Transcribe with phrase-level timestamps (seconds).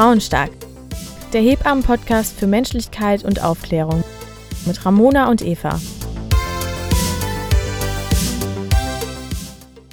[0.00, 0.50] Frauenstark,
[1.34, 4.02] der Hebammen-Podcast für Menschlichkeit und Aufklärung
[4.64, 5.78] mit Ramona und Eva.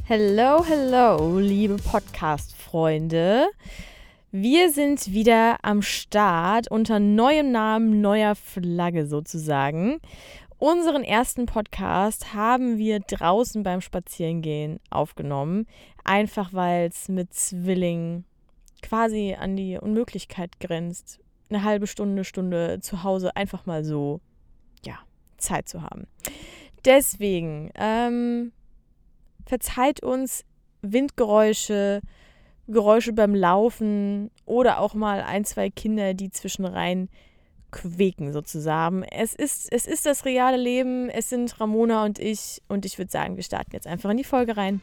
[0.06, 3.48] Hello, hello, liebe Podcast-Freunde.
[4.32, 10.00] Wir sind wieder am Start unter neuem Namen, neuer Flagge sozusagen.
[10.58, 15.68] Unseren ersten Podcast haben wir draußen beim Spazierengehen aufgenommen,
[16.06, 18.24] einfach weil es mit Zwillingen
[18.82, 24.22] quasi an die Unmöglichkeit grenzt, eine halbe Stunde, Stunde zu Hause einfach mal so,
[24.86, 25.00] ja,
[25.38, 26.08] Zeit zu haben.
[26.86, 28.52] Deswegen, ähm,
[29.46, 30.44] verzeiht uns
[30.82, 32.02] Windgeräusche,
[32.68, 37.10] Geräusche beim Laufen oder auch mal ein, zwei Kinder, die zwischenrein
[37.72, 39.04] quäken sozusagen.
[39.04, 43.12] Es ist, es ist das reale Leben, es sind Ramona und ich und ich würde
[43.12, 44.82] sagen, wir starten jetzt einfach in die Folge rein.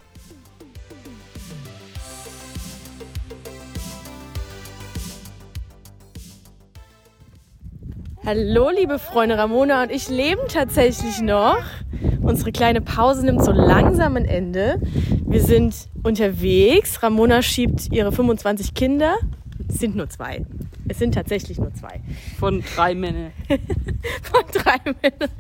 [8.26, 11.62] Hallo, liebe Freunde, Ramona und ich leben tatsächlich noch.
[12.22, 14.80] Unsere kleine Pause nimmt so langsam ein Ende.
[15.26, 17.02] Wir sind unterwegs.
[17.02, 19.18] Ramona schiebt ihre 25 Kinder.
[19.68, 20.46] Es sind nur zwei.
[20.88, 22.00] Es sind tatsächlich nur zwei.
[22.38, 23.30] Von drei Männern.
[24.22, 25.30] Von drei Männern.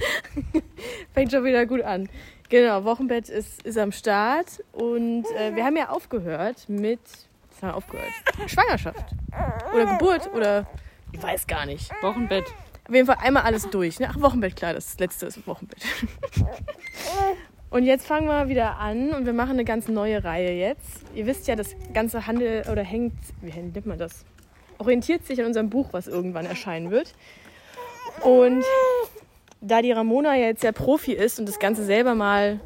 [1.14, 2.10] Fängt schon wieder gut an.
[2.50, 4.62] Genau, Wochenbett ist, ist am Start.
[4.72, 7.00] Und äh, wir haben ja aufgehört mit.
[7.48, 8.12] Was haben wir aufgehört?
[8.46, 9.06] Schwangerschaft.
[9.72, 10.66] Oder Geburt oder.
[11.12, 11.90] Ich weiß gar nicht.
[12.02, 12.44] Wochenbett.
[12.86, 13.98] Auf jeden Fall einmal alles durch.
[13.98, 14.08] Ne?
[14.10, 15.82] Ach, Wochenbett, klar, das letzte ist Wochenbett.
[17.74, 21.02] Und jetzt fangen wir wieder an und wir machen eine ganz neue Reihe jetzt.
[21.12, 24.24] Ihr wisst ja, das ganze Handel oder hängt, wie nennt man das?
[24.78, 27.16] Orientiert sich an unserem Buch, was irgendwann erscheinen wird.
[28.20, 28.62] Und
[29.60, 32.60] da die Ramona ja jetzt ja Profi ist und das Ganze selber mal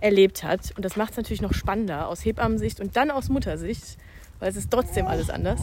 [0.00, 3.98] erlebt hat, und das macht es natürlich noch spannender aus Hebammensicht und dann aus Muttersicht,
[4.38, 5.60] weil es ist trotzdem alles anders,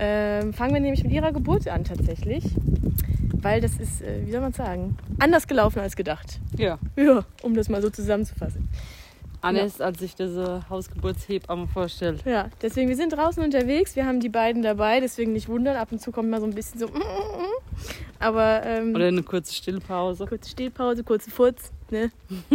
[0.00, 2.44] ähm, fangen wir nämlich mit ihrer Geburt an tatsächlich.
[3.42, 6.40] Weil das ist, äh, wie soll man sagen, anders gelaufen als gedacht.
[6.56, 6.78] Ja.
[6.96, 8.68] Ja, um das mal so zusammenzufassen.
[9.42, 9.86] Anders, ja.
[9.86, 12.22] als sich diese Hausgeburtshebamme vorstellt.
[12.26, 15.92] Ja, deswegen, wir sind draußen unterwegs, wir haben die beiden dabei, deswegen nicht wundern, ab
[15.92, 16.90] und zu kommt mal so ein bisschen so.
[18.18, 18.62] Aber.
[18.64, 20.26] Ähm, Oder eine kurze Stillpause.
[20.26, 22.10] Kurze Stillpause, kurze Furz, ne?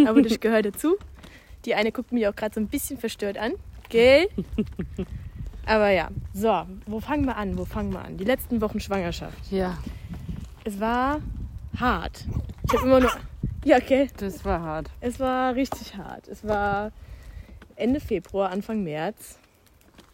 [0.06, 0.98] Aber das gehört dazu.
[1.66, 3.54] Die eine guckt mich auch gerade so ein bisschen verstört an.
[3.90, 4.28] Gell?
[5.66, 7.58] Aber ja, so, wo fangen wir an?
[7.58, 8.18] Wo fangen wir an?
[8.18, 9.52] Die letzten Wochen Schwangerschaft.
[9.52, 9.78] Ja.
[10.64, 11.22] Es war
[11.80, 12.26] hart.
[12.64, 13.12] Ich habe immer nur.
[13.66, 14.12] Ja, okay.
[14.18, 14.92] Das war hart.
[15.02, 16.28] Es war richtig hart.
[16.28, 16.92] Es war
[17.76, 19.40] Ende Februar, Anfang März.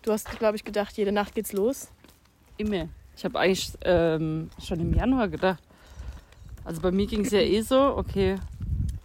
[0.03, 1.89] Du hast, glaube ich, gedacht, jede Nacht geht's los.
[2.55, 2.87] Immer.
[3.17, 5.61] Ich habe eigentlich ähm, schon im Januar gedacht.
[6.63, 8.37] Also bei mir ging es ja eh so, okay,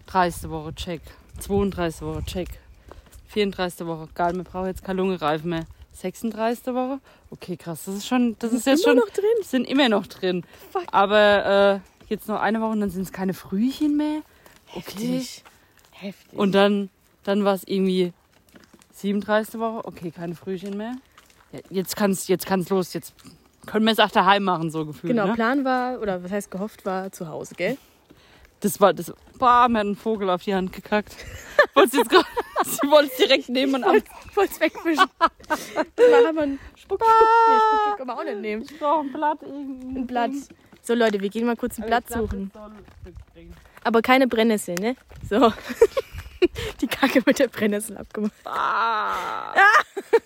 [0.07, 0.49] 30.
[0.49, 1.01] Woche, check.
[1.41, 2.03] 32.
[2.03, 2.49] Woche, check.
[3.27, 3.84] 34.
[3.84, 5.67] Woche, geil, wir brauchen jetzt keine Lungenreifen mehr.
[5.97, 6.67] 36.
[6.75, 7.01] Woche.
[7.31, 7.84] Okay, krass.
[7.87, 8.99] Das ist schon, das ist jetzt immer schon.
[8.99, 9.25] noch drin.
[9.43, 10.45] Sind immer noch drin.
[10.71, 10.84] Fuck.
[10.93, 14.23] Aber äh, jetzt noch eine Woche und dann sind es keine Frühchen mehr.
[14.75, 15.19] Okay.
[15.19, 15.45] Heftig.
[15.93, 16.39] Heftig.
[16.39, 16.91] Und dann,
[17.25, 18.12] dann war es irgendwie
[18.93, 19.59] 37.
[19.61, 19.87] Woche.
[19.87, 20.97] Okay, keine Frühchen mehr.
[21.53, 22.93] Ja, jetzt kann es jetzt kann's los.
[22.93, 23.15] Jetzt
[23.67, 25.13] können wir es auch daheim machen, so gefühlt.
[25.13, 25.34] genau, ne?
[25.34, 27.77] Plan war, oder was heißt gehofft war, zu Hause, gell?
[28.61, 29.12] Das war das.
[29.39, 31.15] Boah, mir hat ein Vogel auf die Hand gekackt.
[31.75, 32.25] Wollte jetzt grad,
[32.65, 33.94] sie wollte es direkt nehmen und ab.
[34.34, 35.06] Wollte es wegwischen.
[35.19, 35.25] da
[36.27, 37.11] haben wir einen Spuckstück.
[37.49, 38.62] Nee, Spuckstück kann man auch nicht nehmen.
[38.62, 39.39] Ich brauche ein Blatt.
[39.43, 39.99] Irgendwie.
[39.99, 40.31] Ein Blatt.
[40.83, 42.50] So Leute, wir gehen mal kurz ein Aber Blatt suchen.
[43.84, 44.97] Aber keine Brennnessel, ne?
[45.28, 45.53] So.
[46.81, 48.33] Die Kacke mit der Brennnessel abgemacht.
[48.45, 49.53] Ah,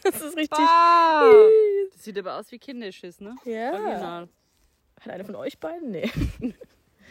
[0.03, 0.59] Das ist richtig.
[0.59, 1.23] ah.
[1.93, 3.35] Das sieht aber aus wie Kinderschiss, ne?
[3.45, 3.73] Ja.
[3.73, 4.29] Original.
[5.01, 5.91] Hat einer von euch beiden?
[5.91, 6.11] Nee.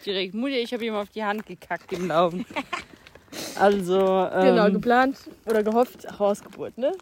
[0.05, 0.33] Direkt.
[0.33, 2.45] Mutter, ich habe ihm auf die Hand gekackt im Laufen.
[3.59, 6.93] Also, ähm, Genau, geplant oder gehofft, Hausgeburt, ne?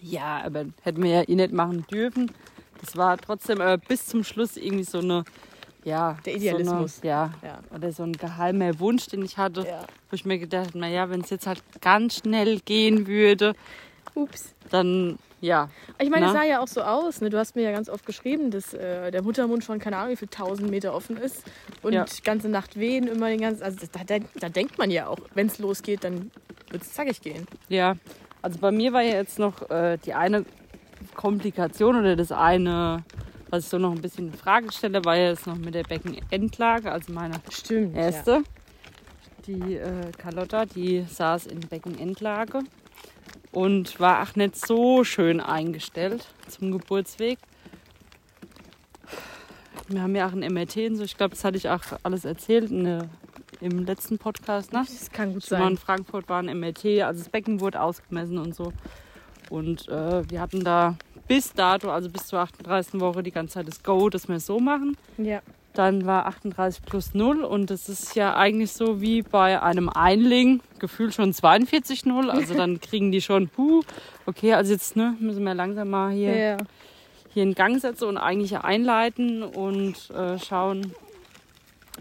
[0.00, 2.32] Ja, aber hätten wir ja eh nicht machen dürfen.
[2.80, 5.24] Das war trotzdem äh, bis zum Schluss irgendwie so eine,
[5.84, 6.16] ja.
[6.26, 6.96] Der Idealismus.
[6.96, 7.58] So eine, ja, Ja.
[7.72, 9.82] Oder so ein geheimer Wunsch, den ich hatte, Ja.
[10.10, 13.54] wo ich mir gedacht habe, naja, wenn es jetzt halt ganz schnell gehen würde,
[14.14, 14.54] Ups.
[14.70, 15.70] dann ja.
[15.98, 17.22] Ich meine, es sah ja auch so aus.
[17.22, 17.30] Ne?
[17.30, 20.16] Du hast mir ja ganz oft geschrieben, dass äh, der Muttermund schon keine Ahnung, wie
[20.16, 21.44] viel tausend Meter offen ist.
[21.82, 22.04] Und Ja.
[22.24, 23.62] ganze Nacht wehen, immer den ganzen.
[23.62, 26.30] Also da, da, da denkt man ja auch, wenn es losgeht, dann
[26.70, 27.46] wird es zackig gehen.
[27.70, 27.96] Ja,
[28.42, 30.44] also bei mir war ja jetzt noch äh, die eine
[31.14, 33.02] Komplikation oder das eine,
[33.48, 35.84] was ich so noch ein bisschen in Frage stelle, war ja jetzt noch mit der
[35.84, 37.96] Beckenendlage, also meine Stimmt.
[37.96, 38.42] erste.
[39.46, 42.60] Die äh, Carlotta, die saß in Beckenendlage
[43.52, 47.38] und war auch nicht so schön eingestellt zum Geburtsweg.
[49.88, 51.02] Wir haben ja auch ein MRT und so.
[51.02, 53.08] Ich glaube, das hatte ich auch alles erzählt der,
[53.60, 54.72] im letzten Podcast.
[54.72, 54.84] Ne?
[54.86, 55.84] Das kann gut Schon mal in sein.
[55.84, 58.72] Frankfurt war ein MRT, also das Becken wurde ausgemessen und so.
[59.50, 60.96] Und äh, wir hatten da
[61.26, 63.00] bis dato, also bis zur 38.
[63.00, 64.96] Woche, die ganze Zeit das Go, dass wir es so machen.
[65.18, 65.40] Ja.
[65.74, 70.60] Dann war 38 plus 0 und das ist ja eigentlich so wie bei einem Einling,
[70.80, 72.28] gefühlt schon 42 0.
[72.30, 73.82] Also dann kriegen die schon, huh,
[74.26, 76.56] okay, also jetzt ne, müssen wir langsam mal hier, Ja.
[77.32, 80.92] hier in Gang setzen und eigentlich einleiten und äh, schauen,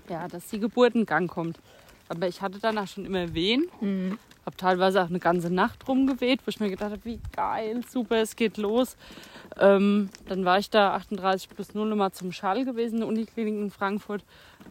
[0.10, 1.60] ja, dass die Geburt in Gang kommt.
[2.08, 3.68] Aber ich hatte danach schon immer Wehen.
[3.82, 4.18] Mhm.
[4.50, 8.16] Habe teilweise auch eine ganze Nacht rumgeweht, wo ich mir gedacht habe, wie geil, super,
[8.16, 8.98] es geht los.
[9.60, 13.54] Ähm, dann war ich da 38 plus 0 mal zum Schall gewesen, in der Uniklinik
[13.54, 14.24] in Frankfurt.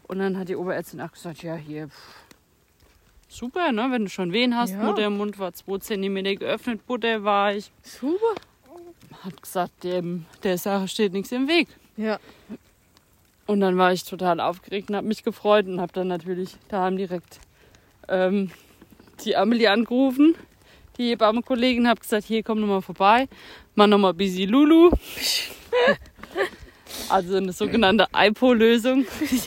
[0.08, 1.94] Und dann hat die Oberärztin auch gesagt, ja, hier, pff,
[3.28, 4.72] super, ne, wenn du schon Wehen hast.
[4.72, 4.82] Ja.
[4.82, 7.70] Muttermund war 2 cm geöffnet, Butter war ich.
[7.82, 8.34] Super.
[9.22, 11.68] Hat gesagt, dem, der Sache steht nichts im Weg.
[11.96, 12.18] Ja.
[13.46, 16.96] Und dann war ich total aufgeregt und habe mich gefreut und habe dann natürlich daheim
[16.96, 17.38] direkt
[18.08, 18.50] ähm,
[19.24, 20.34] die Amelie angerufen,
[20.96, 23.28] die Hebammenkollegin, habe gesagt, hier komm nochmal vorbei,
[23.74, 24.90] mach nochmal busy Lulu.
[27.10, 29.04] Also eine sogenannte IPO-Lösung.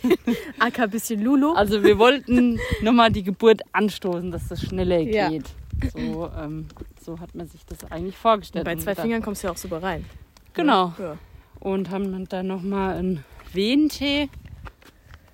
[0.59, 1.53] Aka bisschen Lulu.
[1.53, 5.29] Also wir wollten nochmal die Geburt anstoßen, dass das schneller Ja.
[5.29, 5.45] geht.
[5.94, 6.67] So, ähm,
[7.03, 8.65] so hat man sich das eigentlich vorgestellt.
[8.65, 10.06] Bei Und zwei dann- Fingern kommst du ja auch super rein.
[10.53, 10.94] Genau.
[11.00, 11.17] Ja.
[11.59, 14.29] Und haben dann nochmal einen Wehentee.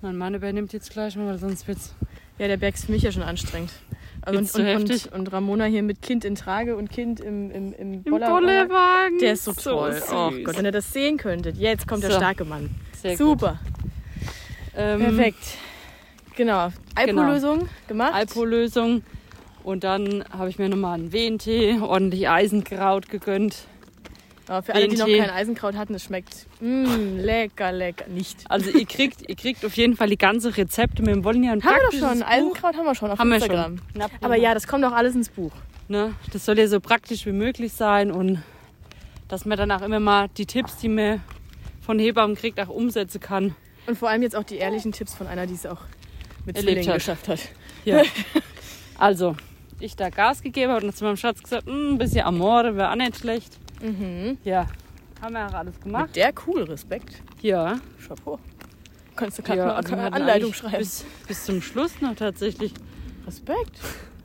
[0.00, 1.94] Mein Mann übernimmt jetzt gleich mal, weil sonst wird's
[2.38, 3.70] Ja, der Berg ist für mich ja schon anstrengend.
[4.28, 7.72] Und, du und, und, und Ramona hier mit Kind in Trage und Kind im, im,
[7.72, 9.18] im, Im Boller- Bollerwagen.
[9.20, 9.92] Der ist so toll.
[9.94, 10.04] süß.
[10.12, 11.56] oh Gott, wenn ihr das sehen könntet.
[11.56, 12.16] Jetzt kommt der So.
[12.16, 12.70] starke Mann.
[13.00, 13.16] Sehr.
[13.16, 13.58] Super.
[14.76, 15.38] Ähm, Perfekt.
[16.36, 16.68] Genau.
[16.94, 17.22] Genau.
[17.22, 18.14] Alpo-Lösung gemacht.
[18.14, 19.02] Alpo-Lösung.
[19.64, 23.66] Und dann habe ich mir nochmal einen Wehentee, ordentlich Eisenkraut gegönnt.
[24.48, 28.06] Aber für alle, die noch kein Eisenkraut hatten, es schmeckt mm, lecker, lecker.
[28.08, 28.44] Nicht.
[28.48, 31.04] Also ihr kriegt, ihr kriegt auf jeden Fall die ganze Rezepte.
[31.04, 32.20] Wir wollen ja ein Haben wir doch schon.
[32.20, 32.26] Buch.
[32.26, 33.76] Eisenkraut haben wir schon auf Haben wir Instagram.
[33.76, 33.86] schon.
[33.94, 35.52] Na, Aber ja, das kommt auch alles ins Buch.
[35.88, 36.14] Ne?
[36.32, 38.42] Das soll ja so praktisch wie möglich sein und
[39.28, 41.22] dass man dann auch immer mal die Tipps, die man
[41.80, 43.54] von Hebammen kriegt, auch umsetzen kann.
[43.86, 45.80] Und vor allem jetzt auch die ehrlichen Tipps von einer, die es auch
[46.46, 46.94] mit Erlebt Zwillingen hat.
[46.96, 47.40] geschafft hat.
[47.84, 48.02] Ja.
[48.98, 49.36] also,
[49.80, 52.90] ich da Gas gegeben habe und zu meinem Schatz gesagt, "Mm, ein bisschen Amore wäre
[52.90, 53.58] auch nicht schlecht.
[53.82, 54.38] Mhm.
[54.44, 54.66] Ja,
[55.20, 56.06] haben wir auch alles gemacht.
[56.08, 57.22] Mit der cool, Respekt.
[57.42, 58.38] Ja, Chapeau.
[59.16, 60.78] Kannst du gerade ja mal also eine Anleitung schreiben.
[60.78, 62.72] Bis, bis zum Schluss noch tatsächlich.
[63.26, 63.78] Respekt.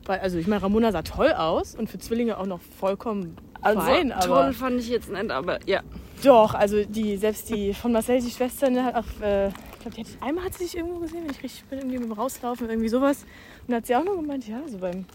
[0.06, 3.82] Weil, also ich meine, Ramona sah toll aus und für Zwillinge auch noch vollkommen Also
[3.82, 4.12] fein.
[4.12, 5.82] Aber toll fand ich jetzt nicht, aber ja.
[6.24, 9.96] Doch, also die, selbst die von Marcel, die Schwester, ne, hat auch, äh, ich glaube,
[9.96, 12.70] die hat, einmal hat sie sich irgendwo gesehen, wenn ich richtig bin, irgendwie beim Rauslaufen,
[12.70, 13.26] irgendwie sowas.
[13.68, 15.06] Und hat sie auch noch gemeint, ja, so beim,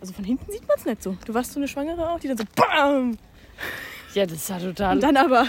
[0.00, 1.16] also von hinten sieht man es nicht so.
[1.24, 3.16] Du warst so eine Schwangere auch, die dann so BAM!
[4.14, 5.46] Ja, das sah total Und dann aber,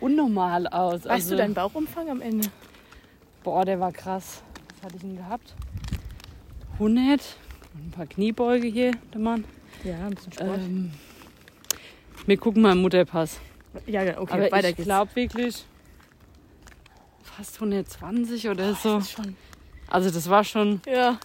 [0.00, 1.04] unnormal aus.
[1.04, 2.48] weißt also, du deinen Bauchumfang am Ende?
[3.42, 4.42] Boah, der war krass.
[4.74, 5.54] Was hatte ich denn gehabt?
[6.74, 7.36] 100.
[7.74, 9.44] Und ein paar Kniebeuge hier, der Mann.
[9.84, 10.58] Ja, ein bisschen Sport.
[10.58, 10.90] Ähm,
[12.26, 13.38] wir gucken mal im Mutterpass.
[13.86, 14.86] ja, okay, aber weiter ich geht's.
[14.86, 15.64] glaube wirklich
[17.22, 18.98] fast 120 oder so.
[18.98, 19.36] Das schon,
[19.88, 21.18] Also das war schon ja.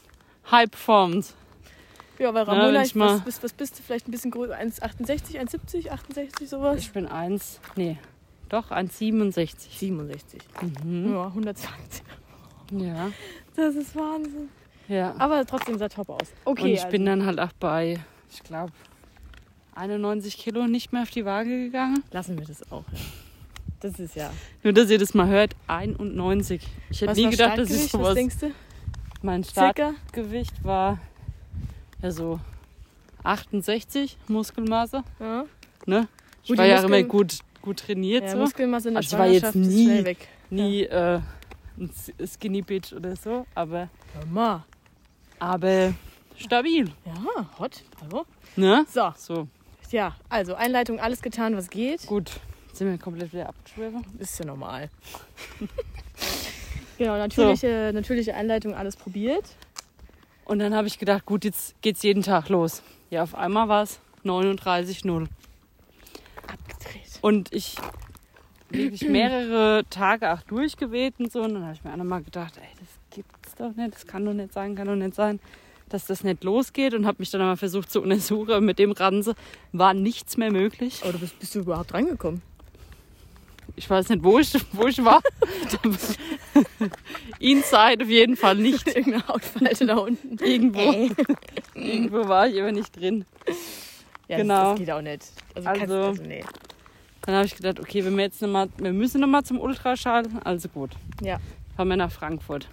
[0.52, 1.34] High Performance.
[2.20, 3.84] Ja, weil Ramona, ich, mal- was, was, was bist du?
[3.84, 6.80] Vielleicht ein bisschen größer, 1,68, 1,70, 68, sowas?
[6.80, 7.98] Ich bin 1, nee,
[8.50, 9.56] doch 1,67.
[9.78, 10.42] 67.
[10.84, 11.14] Mhm.
[11.14, 12.04] Ja, 120.
[12.72, 13.12] Ja,
[13.56, 14.50] Das ist Wahnsinn.
[14.88, 15.14] ja.
[15.18, 16.28] Aber trotzdem sah top aus.
[16.46, 18.00] Okay, Und ich also, bin dann halt auch bei,
[18.32, 18.72] ich glaube,
[19.76, 22.04] 91 Kilo nicht mehr auf die Waage gegangen.
[22.12, 22.86] lassen wir das auch.
[22.92, 23.00] Ja.
[23.82, 24.32] Das ist ja.
[24.64, 26.62] Nur, dass ihr das mal hört, 91.
[26.90, 27.94] Ich hätte Was nie gedacht, dass ich Startgewicht?
[27.94, 28.14] Was sowas...
[28.16, 28.52] denkst du?
[29.22, 29.44] Mein?
[29.44, 30.98] Startgewicht war
[32.06, 32.40] ja so
[33.24, 35.04] 68 Muskelmasse.
[35.20, 35.46] Ja.
[35.86, 36.08] Ne?
[36.44, 38.24] Ich Gut, war ja immer gut, gut trainiert.
[38.24, 38.38] ja so.
[38.38, 40.28] Muskelmasse in der Also ich war jetzt nie- weg.
[40.50, 41.20] Nie äh,
[41.78, 41.90] ein
[42.26, 43.90] Skinny Bitch oder so, aber,
[44.32, 44.64] mal.
[45.40, 45.94] aber
[46.38, 46.92] stabil.
[47.06, 47.82] Ja, hot.
[48.02, 48.26] Hallo?
[48.56, 48.86] Ne?
[48.88, 49.48] So, So,
[49.92, 52.06] ja, also Einleitung, alles getan, was geht.
[52.06, 52.32] gut.
[52.68, 54.06] Jetzt sind wir komplett wieder abgeschwören.
[54.20, 54.90] Ist ja normal.
[56.98, 59.46] genau, natürliche, natürliche Einleitung, alles probiert.
[60.46, 62.84] Und dann habe ich gedacht, gut, jetzt geht's jeden Tag los.
[63.10, 65.28] Ja, auf einmal war es 39,0.
[66.48, 67.20] Abgedreht.
[67.22, 67.76] Und ich
[68.70, 71.42] wirklich mehrere Tage auch durchgeweht und so.
[71.42, 74.06] Und dann habe ich mir auch noch mal gedacht, ey, das gibt's doch nicht, das
[74.06, 75.40] kann doch nicht sein, kann doch nicht sein,
[75.90, 76.94] dass das nicht losgeht.
[76.94, 78.52] Und habe mich dann mal versucht zu untersuchen.
[78.52, 79.36] Und mit dem Ranse
[79.72, 81.02] war nichts mehr möglich.
[81.04, 82.42] Aber du bist, bist du überhaupt reingekommen?
[83.76, 85.22] Ich weiß nicht, wo ich, wo ich war.
[87.40, 88.88] Inside auf jeden Fall nicht.
[88.88, 90.38] Irgendeine Hautfalte da unten.
[90.44, 91.10] Irgendwo,
[91.74, 93.26] irgendwo war ich aber nicht drin.
[94.28, 94.54] Ja, Genau.
[94.56, 95.24] das, das geht auch nicht.
[95.56, 96.44] Also, Also- also nee.
[97.24, 99.60] Dann habe ich gedacht, okay, wenn wir jetzt noch mal, wir müssen noch mal zum
[99.60, 100.92] Ultraschall, also gut.
[101.22, 101.40] Ja.
[101.76, 102.68] Fahren wir nach Frankfurt.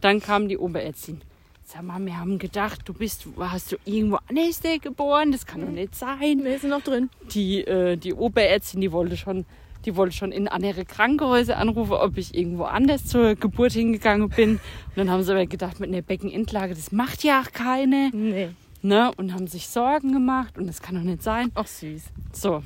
[0.00, 1.20] Dann kam die Oberärztin.
[1.64, 5.32] sag mal, wir haben gedacht, du bist, hast du irgendwo anders geboren?
[5.32, 6.42] Das kann doch nicht sein.
[6.42, 7.10] Wir sind noch drin.
[7.34, 9.44] Die, äh, die Oberärztin, die wollte schon,
[9.84, 14.52] die wollte schon in andere Krankenhäuser anrufen, ob ich irgendwo anders zur Geburt hingegangen bin.
[14.52, 14.60] Und
[14.96, 18.10] dann haben sie aber gedacht, mit einer Beckenendlage, das macht ja auch keine.
[18.12, 18.50] Nee.
[18.82, 19.10] Ne?
[19.16, 21.50] Und haben sich Sorgen gemacht und das kann doch nicht sein.
[21.54, 22.02] Ach süß.
[22.32, 22.62] So,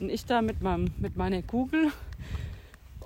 [0.00, 1.90] und ich da mit, meinem, mit meiner Kugel.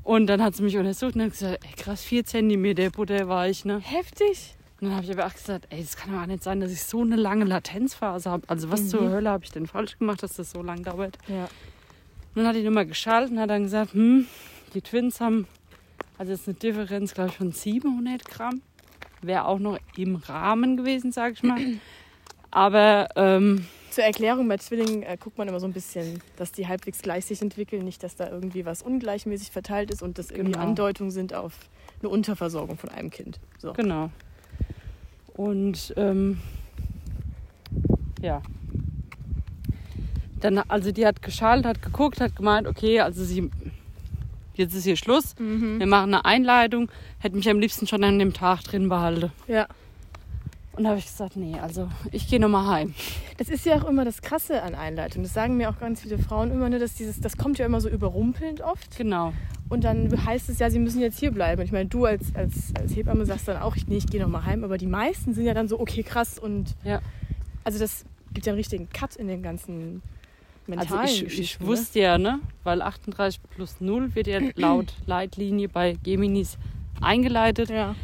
[0.02, 3.48] Und dann hat sie mich untersucht und hat gesagt, ey, krass, 4 cm Butter war
[3.48, 3.80] ich, ne?
[3.80, 4.54] Heftig.
[4.80, 6.70] Und dann habe ich aber auch gesagt, ey, das kann doch auch nicht sein, dass
[6.70, 8.48] ich so eine lange Latenzphase habe.
[8.48, 11.18] Also was zur Hölle habe ich denn falsch gemacht, dass das so lang dauert?
[11.26, 11.48] Ja.
[12.36, 14.26] Dann hat die Nummer geschaltet und hat dann gesagt, hm,
[14.74, 15.46] die Twins haben
[16.18, 18.62] also jetzt eine Differenz, glaube ich, von 700 Gramm.
[19.22, 21.58] Wäre auch noch im Rahmen gewesen, sage ich mal.
[22.50, 26.68] Aber ähm, Zur Erklärung, bei Zwillingen äh, guckt man immer so ein bisschen, dass die
[26.68, 30.52] halbwegs gleich sich entwickeln, nicht, dass da irgendwie was ungleichmäßig verteilt ist und das irgendwie
[30.52, 30.64] Genau.
[30.64, 31.54] Andeutungen sind auf
[32.00, 33.40] eine Unterversorgung von einem Kind.
[33.58, 33.72] So.
[33.72, 34.10] Genau.
[35.34, 36.38] Und ähm,
[38.22, 38.42] ja.
[40.40, 43.50] Dann, also die hat geschaltet, hat geguckt, hat gemeint, okay, also sie,
[44.54, 45.34] jetzt ist hier Schluss.
[45.38, 45.78] Mhm.
[45.78, 46.90] Wir machen eine Einleitung.
[47.18, 49.32] Hätte mich am liebsten schon an dem Tag drin behalten.
[49.48, 49.66] Ja.
[50.72, 52.94] Und da habe ich gesagt, nee, also ich gehe nochmal heim.
[53.38, 55.22] Das ist ja auch immer das Krasse an Einleitung.
[55.22, 57.80] Das sagen mir auch ganz viele Frauen immer, ne, dass dieses, das kommt ja immer
[57.80, 58.94] so überrumpelnd oft.
[58.98, 59.32] Genau.
[59.70, 61.62] Und dann heißt es ja, sie müssen jetzt hier bleiben.
[61.62, 64.44] Ich meine, du als, als, als Hebamme sagst dann auch, ich, nee, ich gehe nochmal
[64.44, 64.64] heim.
[64.64, 66.38] Aber die meisten sind ja dann so, okay, krass.
[66.38, 67.00] Und Ja.
[67.64, 70.02] also das gibt ja einen richtigen Cut in den ganzen
[70.68, 71.66] Also mentalen ich, ich ne?
[71.66, 76.58] wusste ja, ne, weil 38 plus 0 wird ja laut Leitlinie bei Geminis
[77.00, 77.70] eingeleitet.
[77.70, 77.94] Ja.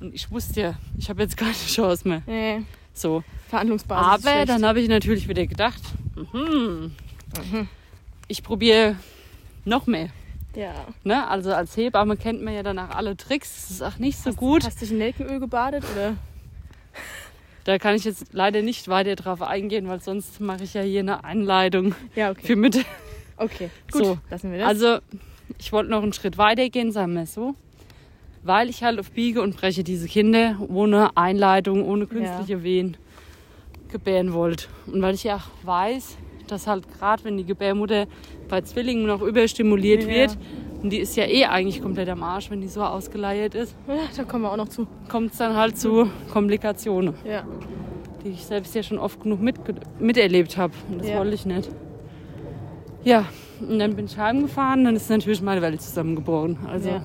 [0.00, 2.22] Und ich wusste ja, ich habe jetzt keine Chance mehr.
[2.26, 3.22] Nee, So.
[3.48, 4.26] Verhandlungsbasis.
[4.26, 5.82] Aber dann habe ich natürlich wieder gedacht,
[6.32, 6.92] mhm,
[8.28, 8.96] ich probiere
[9.64, 10.08] noch mehr.
[10.54, 10.72] Ja.
[11.04, 11.26] Ne?
[11.28, 13.54] Also als Hebamme kennt man ja danach alle Tricks.
[13.54, 14.64] Das ist auch nicht so gut.
[14.64, 16.16] Hast du dich in Nelkenöl gebadet oder?
[17.64, 21.00] Da kann ich jetzt leider nicht weiter drauf eingehen, weil sonst mache ich ja hier
[21.00, 22.46] eine Einleitung Ja, okay.
[22.46, 22.80] für Mitte.
[23.36, 24.04] Okay, gut.
[24.04, 24.18] So.
[24.30, 24.68] Lassen wir das.
[24.68, 24.98] Also
[25.58, 27.54] ich wollte noch einen Schritt weiter gehen, sagen wir es so.
[28.42, 32.96] Weil ich halt auf Biege und Breche diese Kinder ohne Einleitung, ohne künstliche Wehen
[33.92, 34.66] gebären wollte.
[34.86, 38.06] Und weil ich ja auch weiß, dass halt gerade wenn die Gebärmutter
[38.48, 40.08] bei Zwillingen noch überstimuliert Ja.
[40.08, 40.38] wird,
[40.82, 43.94] und die ist ja eh eigentlich komplett am Arsch, wenn die so ausgeleiert ist, ja,
[44.16, 44.86] da kommen wir auch noch zu.
[45.08, 47.42] kommt es dann halt zu Komplikationen, Ja.
[48.24, 49.56] die ich selbst ja schon oft genug mit,
[50.00, 50.72] miterlebt habe.
[50.90, 51.18] Und das Ja.
[51.18, 51.70] wollte ich nicht.
[53.04, 53.24] Ja,
[53.66, 56.58] und dann bin ich heimgefahren, dann ist natürlich meine Welt zusammengebrochen.
[56.68, 57.02] Also Ja.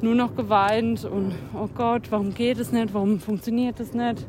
[0.00, 2.94] nur noch geweint und oh Gott, warum geht es nicht?
[2.94, 4.26] Warum funktioniert das nicht?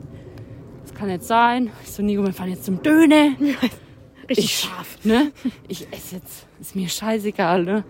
[0.84, 1.70] Das kann nicht sein.
[1.84, 3.32] Ich so, Nico, wir fahren jetzt zum Döner.
[4.30, 4.98] Richtig Ich- scharf.
[5.04, 5.32] Ne?
[5.68, 6.48] Ich esse jetzt.
[6.60, 7.64] Ist mir scheißegal.
[7.64, 7.84] Ne?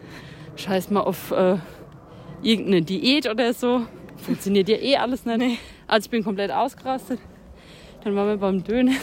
[0.59, 1.57] Scheiß mal auf äh,
[2.41, 3.81] irgendeine Diät oder so.
[4.17, 5.37] Funktioniert ja eh alles nicht.
[5.37, 5.57] Nee.
[5.87, 7.19] Also ich bin komplett ausgerastet.
[8.03, 8.93] Dann waren wir beim Döner.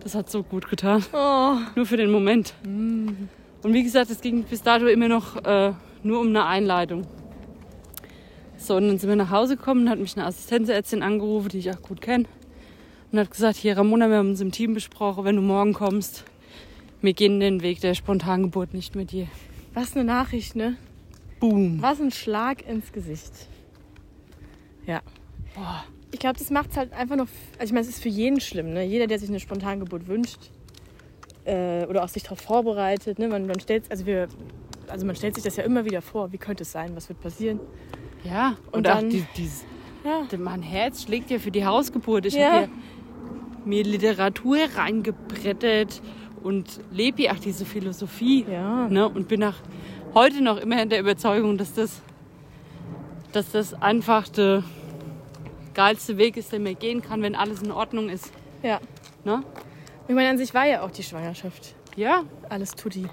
[0.00, 1.04] Das hat so gut getan.
[1.12, 1.56] Oh.
[1.74, 2.54] Nur für den Moment.
[2.64, 3.28] Und
[3.62, 7.06] wie gesagt, es ging bis dato immer noch äh, nur um eine Einleitung.
[8.56, 11.70] So, und dann sind wir nach Hause gekommen, hat mich eine Assistenzärztin angerufen, die ich
[11.70, 12.24] auch gut kenne.
[13.10, 16.24] Und hat gesagt, hier Ramona, wir haben uns im Team besprochen, wenn du morgen kommst,
[17.00, 19.28] wir gehen den Weg der Spontangeburt nicht mit dir.
[19.74, 20.76] Was eine Nachricht, ne?
[21.40, 21.80] Boom.
[21.80, 23.32] Was ein Schlag ins Gesicht.
[24.86, 25.00] Ja.
[25.54, 25.84] Boah.
[26.10, 27.26] Ich glaube, das macht es halt einfach noch.
[27.58, 28.84] Also, ich meine, es ist für jeden schlimm, ne?
[28.84, 30.38] Jeder, der sich eine Spontangeburt wünscht
[31.44, 33.28] äh, oder auch sich darauf vorbereitet, ne?
[33.28, 34.28] Man, man stellt, also wir,
[34.88, 36.32] also man stellt sich das ja immer wieder vor.
[36.32, 36.92] Wie könnte es sein?
[36.96, 37.60] Was wird passieren?
[38.24, 39.64] Ja, und, Und auch dann- die, dieses,
[40.04, 40.26] Ja.
[40.38, 42.24] mein Herz schlägt ja für die Hausgeburt.
[42.24, 42.52] Ich Ja.
[42.52, 42.68] habe ja
[43.66, 46.00] mir Literatur reingebrettet
[46.42, 48.46] und lebe ja auch diese Philosophie.
[48.50, 48.88] Ja.
[48.88, 49.06] Ne?
[49.06, 49.56] Und bin auch
[50.14, 52.00] heute noch immer in der Überzeugung, dass das,
[53.32, 54.62] dass das einfach der
[55.74, 58.32] geilste Weg ist, den man gehen kann, wenn alles in Ordnung ist.
[58.62, 58.80] Ja.
[59.24, 59.42] Ne?
[60.08, 61.74] Ich meine, an sich war ja auch die Schwangerschaft.
[61.96, 63.06] Ja, Alles tutti.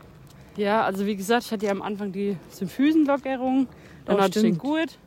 [0.55, 3.67] ja, also wie gesagt, ich hatte ja am Anfang die Symphysenlockerung,
[4.05, 4.59] dann Oh, hatte ich den stimmt.
[4.59, 4.97] Gurt,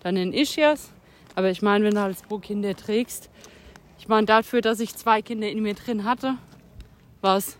[0.00, 0.90] dann den Ischias.
[1.34, 3.28] Aber ich meine, wenn du halt zwei Kinder trägst,
[3.98, 6.36] ich meine, dafür, dass ich zwei Kinder in mir drin hatte,
[7.20, 7.58] war es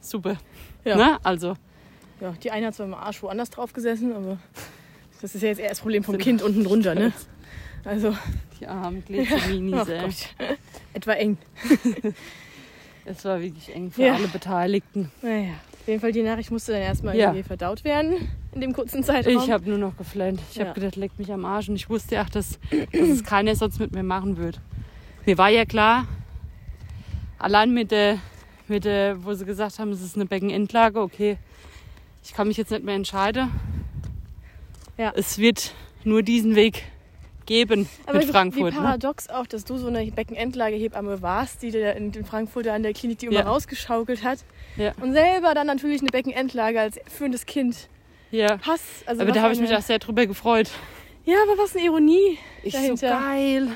[0.00, 0.36] super.
[0.84, 0.96] Ja.
[0.96, 1.18] Ne?
[1.24, 1.54] Also,
[2.24, 4.38] Ja, die eine hat zwar im Arsch woanders drauf gesessen, aber
[5.20, 7.12] das ist ja jetzt eher das Problem vom Kind unten drunter, ne?
[7.84, 8.16] Also,
[8.58, 10.00] die armen Glitzerminis, ach ey.
[10.00, 10.14] Gott.
[10.94, 11.36] Etwa eng.
[13.06, 14.14] Es war wirklich eng für Ja.
[14.14, 15.12] alle Beteiligten.
[15.20, 15.50] Naja,
[15.82, 17.26] auf jeden Fall die Nachricht musste dann erstmal Ja.
[17.26, 18.14] irgendwie verdaut werden
[18.54, 19.36] in dem kurzen Zeitraum.
[19.36, 20.40] Ich habe nur noch geflennt.
[20.50, 20.64] Ich Ja.
[20.68, 21.68] habe gedacht, leck mich am Arsch.
[21.68, 22.58] Und ich wusste auch, dass,
[22.92, 24.58] dass es keiner sonst mit mir machen wird.
[25.26, 26.06] Mir war ja klar,
[27.38, 28.16] allein mit der,
[28.68, 31.36] mit der, wo sie gesagt haben, es ist eine Beckenendlage, okay,
[32.24, 33.50] ich kann mich jetzt nicht mehr entscheiden.
[34.96, 35.12] Ja.
[35.16, 35.72] Es wird
[36.04, 36.84] nur diesen Weg
[37.46, 38.72] geben Aber mit wie- Frankfurt.
[38.74, 38.82] Wie Ne?
[38.84, 43.18] paradox auch, dass du so eine Beckenendlagehebamme warst, die dir in Frankfurt an der Klinik
[43.18, 43.42] die immer Ja.
[43.48, 44.38] rausgeschaukelt hat.
[44.76, 44.92] Ja.
[45.00, 47.88] Und selber dann natürlich eine Beckenendlage als führendes Kind
[48.30, 48.58] Ja.
[48.62, 48.82] hast.
[49.06, 50.70] Also Aber da habe ich mich auch sehr drüber gefreut.
[51.26, 52.38] Ja, aber was eine Ironie.
[52.62, 52.96] Ich Dahinter.
[52.96, 53.68] so geil,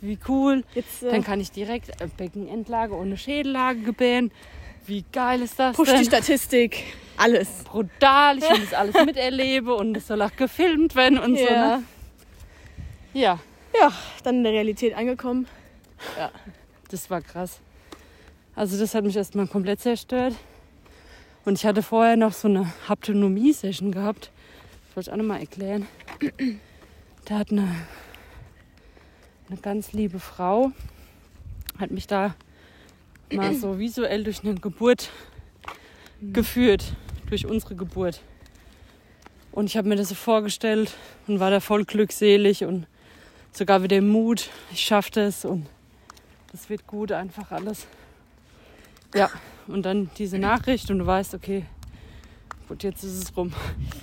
[0.00, 0.64] wie cool.
[0.74, 4.30] Jetzt äh, Dann kann ich direkt äh, Beckenendlage ohne Schädellage gebären.
[4.86, 6.04] Wie geil ist das pusht die denn?
[6.04, 6.82] Statistik.
[7.16, 7.48] Alles.
[7.64, 11.44] Brutal, ich will das alles miterlebe und es soll auch gefilmt werden und so.
[11.44, 11.76] Ja.
[11.76, 11.82] Ne?
[13.12, 13.38] Ja,
[13.80, 13.92] ja,
[14.24, 15.46] dann in der Realität angekommen.
[16.90, 17.60] das war krass.
[18.56, 20.34] Also das hat mich erstmal komplett zerstört.
[21.44, 24.30] Und ich hatte vorher noch so eine Haptonomie-Session gehabt.
[24.86, 25.86] Das wollte ich auch nochmal erklären.
[27.26, 27.68] Da hat eine,
[29.48, 30.72] eine ganz liebe Frau,
[31.78, 32.34] hat mich da
[33.32, 35.10] mal so visuell durch eine Geburt
[36.20, 36.94] geführt,
[37.28, 38.20] durch unsere Geburt.
[39.52, 40.92] Und ich habe mir das so vorgestellt
[41.26, 42.86] und war da voll glückselig und
[43.52, 45.66] sogar wieder Mut, ich schaffe das und
[46.50, 47.86] das wird gut, einfach alles.
[49.14, 49.30] Ja,
[49.68, 51.64] und dann diese Nachricht und du weißt, okay,
[52.68, 53.52] gut, jetzt ist es rum.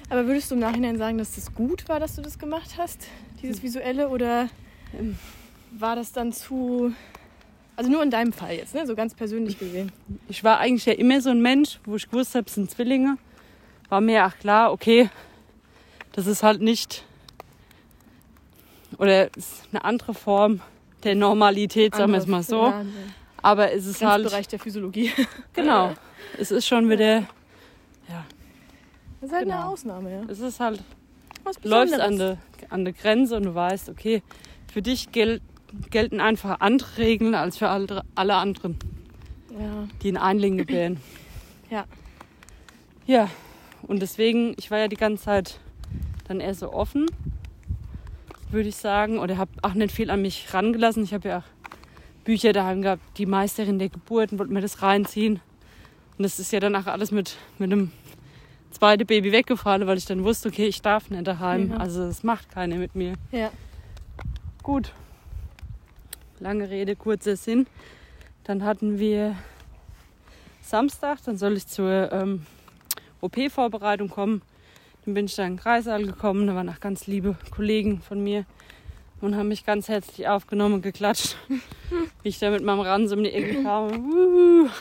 [0.10, 3.08] Aber würdest du im Nachhinein sagen, dass das gut war, dass du das gemacht hast?
[3.42, 4.08] Dieses Visuelle?
[4.08, 4.50] Oder
[4.98, 5.18] Ähm.
[5.72, 6.94] war das dann zu.
[7.76, 8.86] Also nur in deinem Fall jetzt, ne?
[8.86, 9.92] So ganz persönlich gesehen.
[10.28, 13.18] Ich war eigentlich ja immer so ein Mensch, wo ich gewusst habe, es sind Zwillinge.
[13.90, 15.10] War mir auch klar, okay,
[16.14, 17.06] das ist halt nicht
[18.98, 20.62] oder es ist eine andere Form
[21.04, 22.68] der Normalität, sagen wir es mal so.
[22.68, 22.86] Ja,
[23.42, 25.12] Aber es ist halt, Grenzbereich der Physiologie.
[25.54, 25.94] genau,
[26.38, 27.24] es ist schon wieder,
[29.22, 29.70] Das ist halt eine Genau.
[29.72, 30.22] Ausnahme, ja.
[30.28, 30.84] es ist halt,
[31.44, 32.38] Was du läufst an der,
[32.70, 34.22] an der Grenze und du weißt, okay,
[34.72, 35.42] für dich gel
[35.90, 38.78] gelten einfach andere Regeln als für alle, alle anderen,
[39.52, 39.88] Ja.
[40.02, 40.98] die in Einling gebären.
[41.70, 41.86] Ja.
[43.06, 43.30] Ja,
[43.84, 45.60] und deswegen, ich war ja die ganze Zeit
[46.28, 47.06] dann eher so offen,
[48.50, 51.04] würde ich sagen, oder habe auch nicht viel an mich rangelassen.
[51.06, 51.44] Ich habe ja auch
[52.26, 55.40] Bücher daheim gehabt, die Meisterin der Geburt, und wollte mir das reinziehen.
[56.18, 57.92] Und das ist ja dann auch alles mit, mit einem
[58.72, 61.68] zweiten Baby weggefallen, weil ich dann wusste, okay, ich darf nicht daheim.
[61.68, 61.74] Mhm.
[61.74, 63.14] Also es macht keiner mit mir.
[63.32, 63.50] Ja.
[64.62, 64.92] Gut.
[66.42, 67.68] Lange Rede, kurzer Sinn.
[68.46, 69.36] Dann hatten wir
[70.64, 72.48] Samstag, dann soll ich zur ähm,
[73.22, 74.42] OP-Vorbereitung kommen.
[75.06, 78.24] Dann bin ich da in den Kreissaal gekommen, da waren auch ganz liebe Kollegen von
[78.24, 78.46] mir
[79.22, 81.38] und haben mich ganz herzlich aufgenommen und geklatscht.
[82.24, 84.72] Wie ich da mit meinem Ransen um die Ecke kam.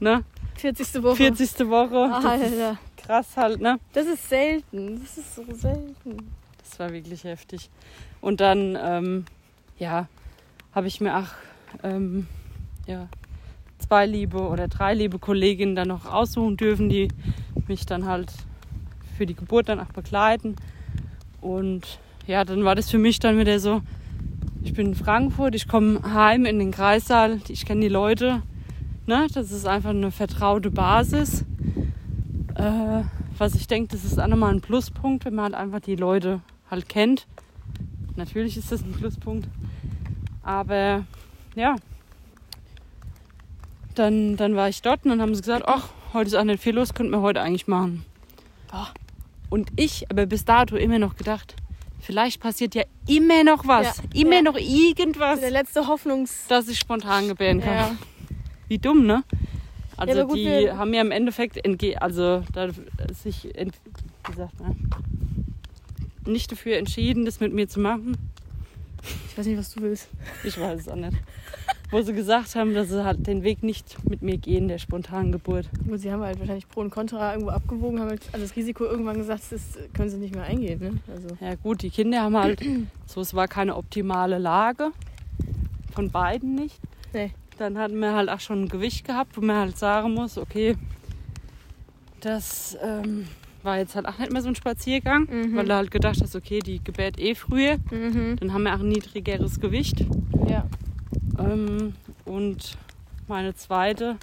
[0.00, 0.24] Ne?
[0.56, 1.02] 40.
[1.04, 1.14] Woche.
[1.14, 1.68] 40.
[1.68, 2.08] Woche.
[2.10, 2.78] Das ist Alter.
[2.96, 3.78] krass halt, ne?
[3.92, 5.00] Das ist selten.
[5.00, 6.32] Das ist so selten.
[6.58, 7.70] Das war wirklich heftig.
[8.20, 9.24] Und dann, ähm,
[9.78, 10.08] ja,
[10.78, 11.26] habe ich mir auch
[11.82, 12.28] ähm,
[12.86, 13.08] ja,
[13.78, 17.08] zwei liebe oder drei liebe Kolleginnen dann noch aussuchen dürfen, die
[17.66, 18.32] mich dann halt
[19.16, 20.54] für die Geburt dann auch begleiten.
[21.40, 23.82] Und ja, dann war das für mich dann wieder so,
[24.62, 28.42] ich bin in Frankfurt, ich komme heim in den Kreissaal, ich kenne die Leute.
[29.04, 29.26] Ne?
[29.34, 31.44] Das ist einfach eine vertraute Basis.
[32.54, 33.02] Äh,
[33.36, 36.40] was ich denke, das ist auch nochmal ein Pluspunkt, wenn man halt einfach die Leute
[36.70, 37.26] halt kennt.
[38.14, 39.48] Natürlich ist das ein Pluspunkt.
[40.48, 41.04] Aber
[41.56, 41.76] ja,
[43.94, 46.62] dann, dann war ich dort und dann haben sie gesagt, ach, heute ist auch nicht
[46.62, 48.06] viel los, könnten wir heute eigentlich machen.
[48.70, 48.88] Boah.
[49.50, 51.54] Und ich aber bis dato immer noch gedacht,
[52.00, 54.42] vielleicht passiert ja immer noch was, Ja, immer ja.
[54.42, 56.46] noch irgendwas, Der letzte Hoffnungs.
[56.48, 57.74] dass ich spontan gebären kann.
[57.74, 57.96] Ja.
[58.68, 59.24] Wie dumm, ne?
[59.98, 62.68] Also gut, die haben ja im Endeffekt entge also da,
[63.12, 63.74] sich ent
[64.30, 64.76] wie sagt man,
[66.24, 68.16] nicht dafür entschieden, das mit mir zu machen.
[69.28, 70.08] Ich weiß nicht, was du willst.
[70.44, 71.16] Ich weiß es auch nicht.
[71.90, 75.32] Wo sie gesagt haben, dass sie halt den Weg nicht mit mir gehen, der spontanen
[75.32, 75.70] Geburt.
[75.88, 79.16] Gut, sie haben halt wahrscheinlich Pro und Contra irgendwo abgewogen, haben halt, das Risiko irgendwann
[79.16, 79.62] gesagt, das
[79.94, 80.80] können sie nicht mehr eingehen.
[80.80, 80.98] Ne?
[81.10, 82.60] Also, Ja gut, die Kinder haben halt,
[83.06, 84.90] so es war keine optimale Lage.
[85.94, 86.78] Von beiden nicht.
[87.14, 87.32] Nee.
[87.56, 90.76] Dann hatten wir halt auch schon ein Gewicht gehabt, wo man halt sagen muss, okay,
[92.20, 93.26] das ähm,
[93.68, 95.54] war jetzt halt auch nicht mehr so ein Spaziergang, Mhm.
[95.56, 97.76] weil du halt gedacht hast, okay, die gebärt eh früher.
[97.90, 98.36] mhm.
[98.40, 100.04] Dann haben wir auch ein niedrigeres Gewicht.
[100.48, 100.64] ja.
[101.38, 101.92] Ähm,
[102.24, 102.76] und
[103.28, 104.16] meine zweite,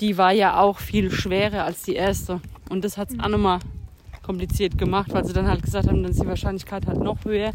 [0.00, 2.40] die war ja auch viel schwerer als die erste.
[2.70, 3.58] Und das hat es auch nochmal
[4.22, 7.52] kompliziert gemacht, weil sie dann halt gesagt haben, dann ist die Wahrscheinlichkeit halt noch höher.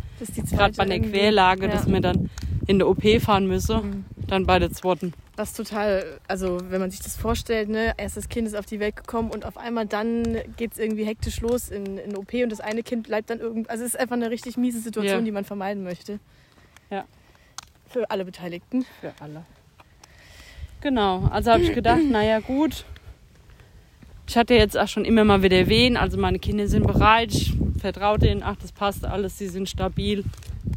[0.52, 1.12] Gerade bei der irgendwie.
[1.12, 1.72] Querlage, Ja.
[1.72, 2.30] dass wir dann
[2.68, 4.06] in der OP fahren müssen, Mhm.
[4.28, 5.14] dann bei der zweiten.
[5.36, 8.80] Das ist total, also wenn man sich das vorstellt, ne, erstes Kind ist auf die
[8.80, 10.24] Welt gekommen und auf einmal dann
[10.56, 13.70] geht es irgendwie hektisch los in, in OP und das eine Kind bleibt dann irgendwie,
[13.70, 15.26] also es ist einfach eine richtig miese Situation, Ja.
[15.26, 16.20] die man vermeiden möchte.
[16.90, 17.04] Ja.
[17.90, 18.86] Für alle Beteiligten.
[19.02, 19.46] Für alle.
[20.82, 22.86] Genau, also habe ich gedacht, naja gut,
[24.28, 25.98] ich hatte jetzt auch schon immer mal wieder Wehen.
[25.98, 27.34] Also meine Kinder sind bereit.
[27.34, 28.42] Ich vertraue denen.
[28.44, 29.38] Ach, das passt alles.
[29.38, 30.24] Sie sind stabil.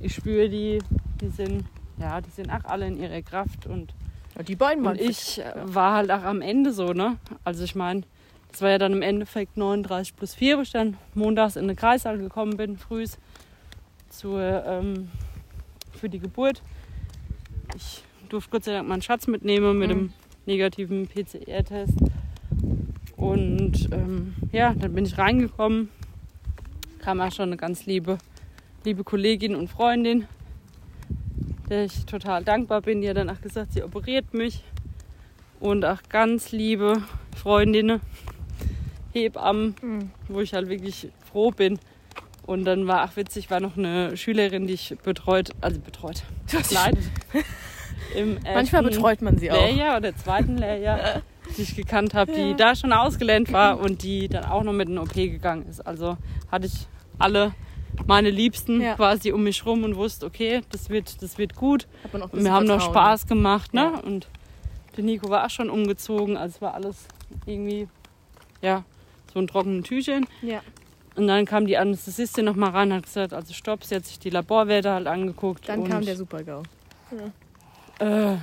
[0.01, 0.81] Ich spüre die.
[1.21, 1.64] Die sind,
[1.99, 3.66] ja, die sind auch alle in ihrer Kraft.
[3.66, 3.92] Und,
[4.38, 7.16] Ja, die beiden und ich äh, war halt auch am Ende so, ne?
[7.44, 8.03] Also ich meine,
[8.51, 11.77] das war ja dann im Endeffekt 39 plus 4, wo ich dann montags in den
[11.77, 13.18] Kreissaal gekommen bin, frühs
[14.09, 15.11] zur, ähm,
[15.92, 16.62] für die Geburt.
[17.77, 19.92] Ich durfte Gott sei Dank meinen Schatz mitnehmen mit Mhm.
[19.94, 20.12] dem
[20.46, 21.94] negativen PCR-Test.
[23.16, 25.90] Und ähm, ja, dann bin ich reingekommen.
[27.01, 28.18] Kam auch schon eine ganz liebe,
[28.85, 30.27] liebe Kollegin und Freundin,
[31.68, 33.00] der ich total dankbar bin.
[33.00, 34.62] Die hat dann auch gesagt, sie operiert mich.
[35.61, 37.02] Und auch ganz liebe
[37.37, 38.00] Freundinnen,
[39.12, 40.11] Hebammen, Mhm.
[40.28, 41.78] wo ich halt wirklich froh bin.
[42.46, 46.22] Und dann war auch witzig, war noch eine Schülerin, die ich betreut, also betreut,
[46.70, 47.04] leidet.
[48.16, 49.57] Im Manchmal betreut man sie auch.
[49.61, 51.22] Lehrjahr oder zweiten Lehrjahr,
[51.59, 52.54] die ich gekannt habe, die Ja.
[52.57, 55.81] da schon ausgelernt war und die dann auch noch mit in den OP gegangen ist.
[55.87, 56.16] Also
[56.50, 56.87] hatte ich
[57.18, 57.52] alle
[58.07, 58.95] meine Liebsten Ja.
[58.95, 61.87] quasi um mich rum und wusste, okay, das wird, das wird gut.
[62.13, 62.81] Und wir haben noch.
[62.81, 63.93] Spaß gemacht, ne?
[63.95, 64.01] Ja.
[64.01, 64.29] Und
[64.97, 66.97] der Nico war auch schon umgezogen, also es war alles
[67.47, 67.89] irgendwie,
[68.63, 68.85] ja,
[69.33, 70.27] so ein trockenen Tüchchen.
[70.43, 70.61] Ja.
[71.17, 74.07] Und dann kam die Anästhesistin noch mal rein und hat gesagt, also stopp, sie hat
[74.07, 75.69] sich die Laborwerte halt angeguckt.
[75.69, 76.63] Dann kam der Super-GAU.
[77.99, 78.37] äh,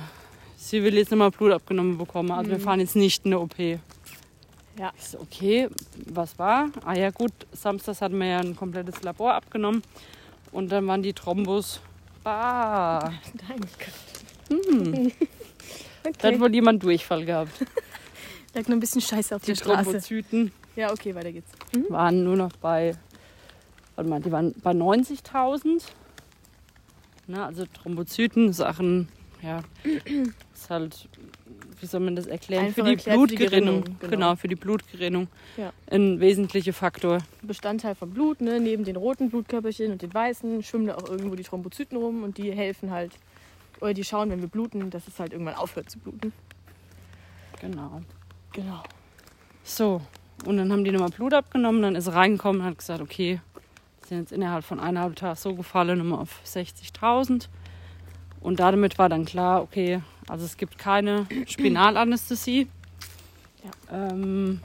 [0.56, 2.30] sie will jetzt nochmal Blut abgenommen bekommen.
[2.30, 2.62] Also wir Mhm.
[2.62, 3.54] fahren jetzt nicht in eine OP.
[4.78, 4.92] Ja.
[4.98, 5.68] Ich so, okay,
[6.12, 6.68] was war?
[6.84, 9.82] Ah ja gut, samstags hatten wir ja ein komplettes Labor abgenommen.
[10.52, 11.80] Und dann waren die Thrombus.
[12.22, 13.10] Bah.
[13.48, 13.60] Nein.
[14.48, 15.12] Hm.
[16.02, 16.34] Da Okay.
[16.34, 17.50] hat wohl jemand Durchfall gehabt.
[18.54, 19.82] Lag nur ein bisschen Scheiße auf Die der Straße.
[19.82, 21.50] Thrombozyten Ja, okay, weiter geht's.
[21.88, 22.94] waren nur noch bei,
[23.96, 25.82] warte mal, die waren bei 90.000.
[27.26, 29.08] Ne, also Thrombozyten, Sachen,
[29.42, 29.62] ja,
[30.54, 31.08] ist halt,
[31.86, 32.66] wie soll man das erklären?
[32.66, 33.84] Einfach für die erklärt für die Blutgerinnung.
[33.84, 34.10] Genau.
[34.10, 34.36] genau.
[34.36, 35.28] für die Blutgerinnung.
[35.56, 35.72] Ja.
[35.88, 37.18] Ein wesentlicher Faktor.
[37.42, 38.58] Bestandteil vom Blut, ne?
[38.58, 42.38] neben den roten Blutkörperchen und den weißen schwimmen da auch irgendwo die Thrombozyten rum und
[42.38, 43.12] die helfen halt,
[43.80, 46.32] oder die schauen, wenn wir bluten, dass es halt irgendwann aufhört zu bluten.
[47.60, 48.02] Genau.
[48.52, 48.82] Genau.
[49.62, 50.00] So,
[50.44, 53.40] und dann haben die nochmal Blut abgenommen, dann ist er reingekommen und hat gesagt, okay,
[54.06, 57.46] sind jetzt innerhalb von eineinhalb Tagen so gefallen, nochmal auf 60.000.
[58.40, 62.68] Und damit war dann klar, okay, also es gibt keine Spinalanästhesie,
[63.90, 64.60] ähm,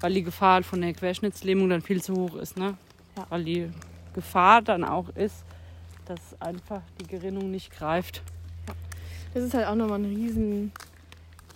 [0.00, 2.76] weil die Gefahr von der Querschnittslähmung dann viel zu hoch ist, ne?
[3.16, 3.26] Ja.
[3.28, 3.70] Weil die
[4.14, 5.44] Gefahr dann auch ist,
[6.06, 8.22] dass einfach die Gerinnung nicht greift.
[9.34, 10.72] Das ist halt auch nochmal ein riesen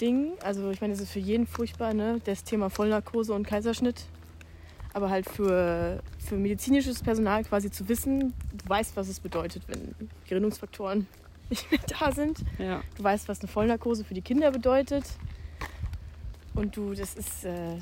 [0.00, 0.32] Ding.
[0.42, 2.20] Also ich meine, das ist für jeden furchtbar, ne?
[2.24, 4.04] Das Thema Vollnarkose und Kaiserschnitt.
[4.92, 9.94] Aber halt für, für medizinisches Personal quasi zu wissen, du weißt, was es bedeutet, wenn
[10.28, 11.06] Gerinnungsfaktoren
[11.50, 12.38] nicht mehr da sind.
[12.58, 12.80] Ja.
[12.96, 15.04] Du weißt, was eine Vollnarkose für die Kinder bedeutet.
[16.54, 17.44] Und du, das ist.
[17.44, 17.76] Äh,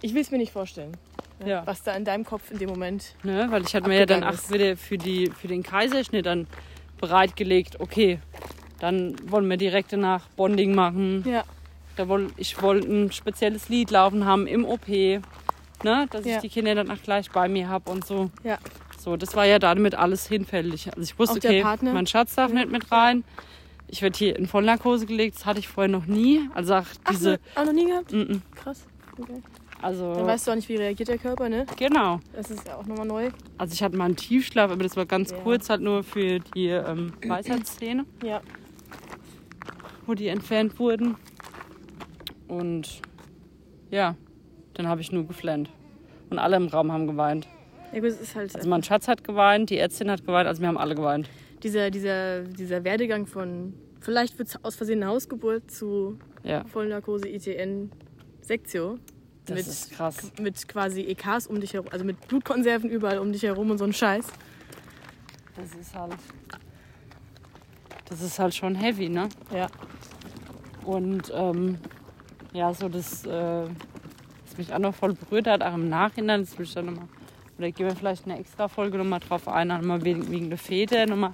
[0.00, 0.96] ich will es mir nicht vorstellen.
[1.40, 1.66] ne, Ja.
[1.66, 3.14] Was da in deinem Kopf in dem Moment.
[3.22, 4.52] Ne, weil ich hatte mir ja dann ist.
[4.52, 6.46] wieder für, die, für den Kaiserschnitt dann
[6.98, 8.18] bereitgelegt, okay,
[8.80, 11.24] dann wollen wir direkt danach Bonding machen.
[11.26, 11.44] Ja.
[11.96, 15.20] Da woll, ich wollte ein spezielles Lied laufen haben im OP, ne,
[16.10, 16.36] dass Ja.
[16.36, 18.30] ich die Kinder dann auch gleich bei mir habe und so.
[18.42, 18.58] Ja.
[19.02, 20.86] So, das war ja damit alles hinfällig.
[20.90, 21.92] Also ich wusste, okay, Partner?
[21.92, 22.58] mein Schatz darf Ja.
[22.60, 23.24] nicht mit rein.
[23.88, 26.48] Ich werde hier in Vollnarkose gelegt, das hatte ich vorher noch nie.
[26.54, 28.12] Also auch diese, Ach, noch nie gehabt?
[28.12, 28.86] mm, mm, Krass.
[29.18, 29.42] Okay.
[29.82, 31.66] also Dann weißt du auch nicht, wie reagiert der Körper, ne?
[31.76, 32.20] genau.
[32.32, 33.30] Das ist ja auch nochmal neu.
[33.58, 35.38] Also ich hatte mal einen Tiefschlaf, aber das war ganz Ja.
[35.38, 38.40] kurz, halt nur für die ähm, Weisheitszähne, Ja.
[40.06, 41.16] wo die entfernt wurden.
[42.46, 43.02] Und
[43.90, 44.14] ja,
[44.74, 45.70] dann habe ich nur geflennt.
[46.30, 47.48] Und alle im Raum haben geweint.
[47.92, 50.60] Ja, gut, es ist halt Also mein Schatz hat geweint, die Ärztin hat geweint, also
[50.60, 51.28] wir haben alle geweint.
[51.62, 57.28] dieser, dieser, dieser Werdegang von vielleicht wird es aus Versehen eine Hausgeburt zu Ja, Vollnarkose
[57.28, 57.90] ITN
[58.40, 58.98] Sektio.
[59.44, 60.32] das mit, ist krass.
[60.40, 63.84] mit quasi EKs um dich herum, also mit Blutkonserven überall um dich herum und so
[63.84, 64.26] ein Scheiß.
[65.56, 66.14] Das ist halt.
[68.08, 69.28] Das ist halt schon heavy, ne?
[69.54, 69.68] Ja.
[70.84, 71.78] Und ähm,
[72.52, 76.58] ja, so das, äh, was mich auch noch voll berührt hat, auch im Nachhinein, das
[76.58, 77.06] will ich dann nochmal,
[77.62, 81.06] oder gehen wir vielleicht eine extra Folge nochmal drauf ein, nochmal wegen, wegen der Väter,
[81.06, 81.32] nochmal,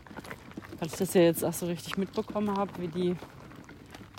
[0.79, 3.17] weil ich das ja jetzt auch so richtig mitbekommen habe, wie die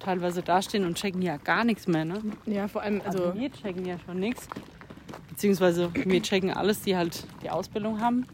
[0.03, 2.19] teilweise dastehen und checken ja gar nichts mehr, ne?
[2.47, 4.47] Ja, vor allem, Also, also wir checken ja schon nichts.
[5.29, 8.25] Beziehungsweise wir checken alles, die halt die Ausbildung haben.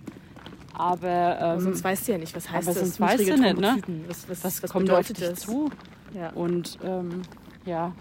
[0.73, 2.83] Aber, aber ähm, sonst weißt du ja nicht, was heißt aber das?
[2.83, 3.81] sonst weißt du nicht, ne?
[4.07, 5.41] Was, was, was, was kommt auf dich das?
[5.41, 5.69] zu?
[6.13, 6.29] Ja.
[6.29, 7.23] Und ähm,
[7.65, 7.91] ja,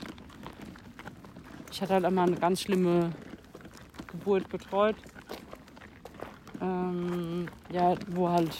[1.72, 3.10] ich hatte halt einmal eine ganz schlimme
[4.06, 4.96] Geburt betreut.
[6.60, 8.56] Ähm, ja, wo halt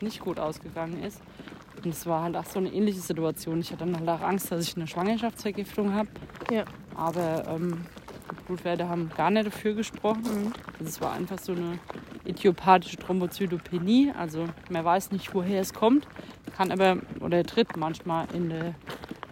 [0.00, 1.20] nicht gut ausgegangen ist.
[1.84, 3.60] Und es war halt auch so eine ähnliche Situation.
[3.60, 6.08] Ich hatte dann halt auch Angst, dass ich eine Schwangerschaftsvergiftung habe.
[6.50, 6.64] Ja.
[6.94, 7.84] Aber ähm,
[8.30, 10.22] die Blutwerte haben gar nicht dafür gesprochen.
[10.22, 10.52] Mhm.
[10.78, 11.78] Also es war einfach so eine
[12.24, 14.12] idiopathische Thrombozytopenie.
[14.16, 16.06] Also man weiß nicht, woher es kommt,
[16.56, 18.74] kann aber oder tritt manchmal in der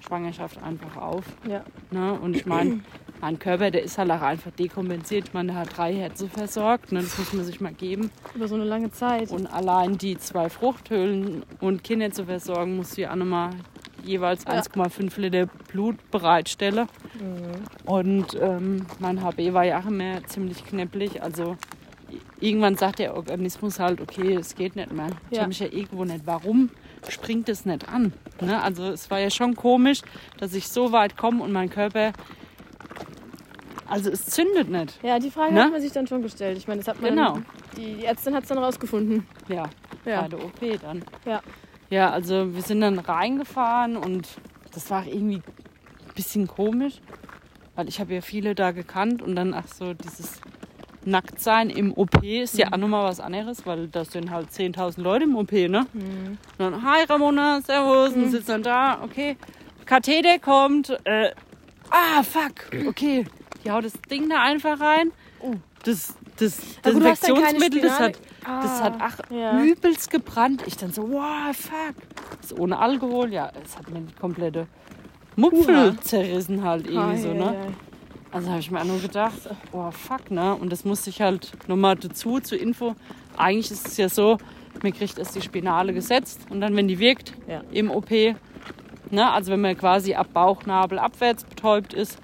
[0.01, 1.25] Schwangerschaft einfach auf.
[1.47, 1.65] Ja.
[1.91, 2.15] Ne?
[2.15, 2.81] Und ich meine,
[3.21, 5.31] mein Körper, der ist halt auch einfach dekompensiert.
[5.35, 6.93] Der hat drei Herzen versorgt.
[6.93, 7.01] Ne?
[7.03, 8.11] Das muss man sich mal geben.
[8.35, 9.31] Über so eine lange Zeit.
[9.31, 13.51] Und allein die zwei Fruchthöhlen und Kinder zu versorgen, ja auch nochmal
[14.05, 14.53] jeweils Ja.
[14.61, 16.89] 1,5 Liter Blut bereitstellen.
[17.21, 17.91] Mhm.
[17.91, 21.23] Und ähm, mein HB war ja auch immer ziemlich knäpplich.
[21.23, 21.57] Also
[22.41, 25.09] irgendwann sagt der Organismus halt, okay, es geht nicht mehr.
[25.31, 25.41] Ich Ja.
[25.43, 26.71] habe mich ja eh gewundert, warum
[27.09, 28.13] springt es nicht an?
[28.41, 28.61] Ne?
[28.63, 30.03] Also es war ja schon komisch,
[30.39, 32.13] dass ich so weit komme und mein Körper,
[33.89, 34.99] also es zündet nicht.
[35.03, 35.65] Ja, die Frage Ne?
[35.65, 36.59] hat man sich dann schon gestellt.
[36.59, 37.33] Ich meine, das hat man Genau.
[37.35, 37.47] dann,
[37.77, 39.27] die, die Ärztin hat es dann rausgefunden.
[39.49, 39.65] Ja,
[40.05, 40.23] Ja.
[40.23, 41.05] bei der OP dann.
[41.25, 41.41] Ja.
[41.91, 44.29] Ja, also wir sind dann reingefahren und
[44.75, 47.01] das war irgendwie ein bisschen komisch,
[47.77, 50.41] weil ich habe ja viele da gekannt und dann ach so dieses
[51.05, 55.25] Nacktsein im OP ist ja auch nochmal was anderes, weil da sind halt 10.000 Leute
[55.25, 55.87] im OP, ne?
[55.95, 56.37] Mhm.
[56.37, 59.37] Und dann, hi Ramona, servus, und sitzt dann da, okay,
[59.87, 61.31] Katheter kommt, äh,
[61.91, 63.25] ah, fuck, okay,
[63.69, 65.13] die haut das Ding da einfach rein.
[65.41, 65.53] Oh.
[65.85, 69.63] Das, das Desinfektionsmittel, das hat, Spirale- das Ah, hat ach, ja.
[69.63, 70.63] übelst gebrannt.
[70.67, 71.95] Ich dann so, wow, fuck.
[72.41, 74.67] Das ist ohne Alkohol, ja, es hat mir die komplette
[75.37, 76.01] Mupfel Huha.
[76.01, 77.45] zerrissen halt irgendwie so, Ei, ne?
[77.51, 77.67] ei, ei.
[78.33, 79.39] Also habe ich mir auch nur gedacht,
[79.73, 80.55] oh fuck, ne?
[80.55, 82.95] Und das musste ich halt nochmal dazu, zur Info.
[83.37, 84.39] Eigentlich ist es ja so,
[84.83, 87.63] man kriegt erst die Spinale gesetzt und dann, wenn die wirkt, Ja.
[87.71, 88.11] im OP,
[89.11, 89.31] ne?
[89.31, 92.19] Also wenn man quasi ab Bauchnabel abwärts betäubt ist,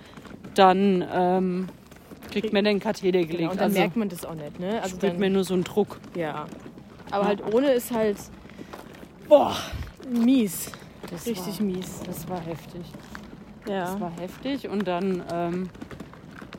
[0.58, 1.68] dann ähm,
[2.30, 3.38] kriegt man den Katheter gelegt.
[3.38, 4.80] Genau, und dann also merkt man das auch nicht, ne?
[4.82, 6.00] Also spürt dann, man nur so einen Druck.
[6.14, 6.46] ja.
[7.10, 8.16] Aber halt ohne ist halt,
[9.28, 9.56] boah,
[10.10, 10.72] mies.
[11.10, 12.00] Das Richtig war, mies.
[12.04, 12.82] Das war heftig.
[13.68, 13.84] Ja.
[13.84, 15.70] Das war heftig und dann ähm,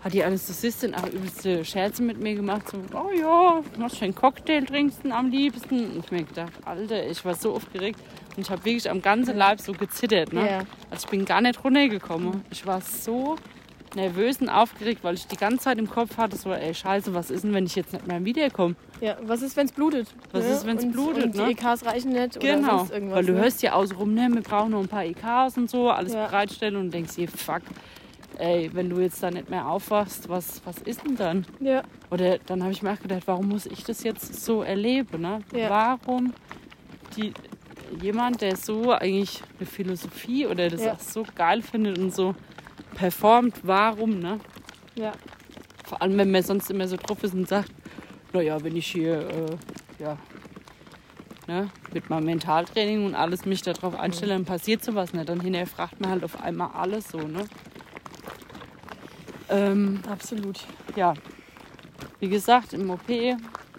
[0.01, 2.69] hat die Anästhesistin auch übelste Scherze mit mir gemacht.
[2.69, 5.91] So, oh ja, was für einen Cocktail trinkst du am liebsten?
[5.91, 7.99] Und ich mir gedacht, Alter, ich war so aufgeregt
[8.37, 10.31] und ich habe wirklich am ganzen Leib so gezittert.
[10.31, 10.49] Ne?
[10.49, 10.59] Ja.
[10.89, 12.45] Also ich bin gar nicht runtergekommen.
[12.51, 13.35] Ich war so
[13.95, 17.31] nervös und aufgeregt, weil ich die ganze Zeit im Kopf hatte, so, ey, scheiße, was
[17.31, 18.75] ist denn, wenn ich jetzt nicht mehr wiederkomme?
[19.01, 19.17] ja.
[19.23, 20.07] Was ist, wenn es blutet?
[20.31, 20.51] Was ne?
[20.51, 21.45] ist, wenn's Und- blutet, Und ne?
[21.47, 23.15] die EKs reichen nicht oder Genau, sonst irgendwas.
[23.17, 23.39] weil du ne?
[23.41, 26.27] hörst ja außenrum, ne, wir brauchen noch ein paar EKs und so, alles Ja.
[26.27, 27.61] bereitstellen und denkst dir, fuck,
[28.37, 31.45] ey, wenn du jetzt da nicht mehr aufwachst, was, was ist denn dann?
[31.59, 31.83] Ja.
[32.11, 35.21] Oder dann habe ich mir auch gedacht, warum muss ich das jetzt so erleben?
[35.21, 35.39] Ne?
[35.53, 35.69] Ja.
[35.69, 36.33] Warum
[37.15, 37.33] die,
[38.01, 40.93] jemand, der so eigentlich eine Philosophie oder das Ja.
[40.93, 42.35] auch so geil findet und so
[42.95, 44.19] performt, warum?
[44.19, 44.39] Ne?
[44.95, 45.13] Ja.
[45.83, 47.71] Vor allem, wenn man sonst immer so drauf ist und sagt,
[48.33, 50.17] naja, wenn ich hier, äh, ja,
[51.47, 55.29] ne, mit meinem Mentaltraining und alles mich darauf einstelle, dann passiert sowas nicht.
[55.29, 57.45] Dann hinterher fragt man halt auf einmal alles so, ne?
[59.49, 60.59] Ähm, Absolut.
[60.95, 61.13] ja,
[62.19, 63.07] wie gesagt, im OP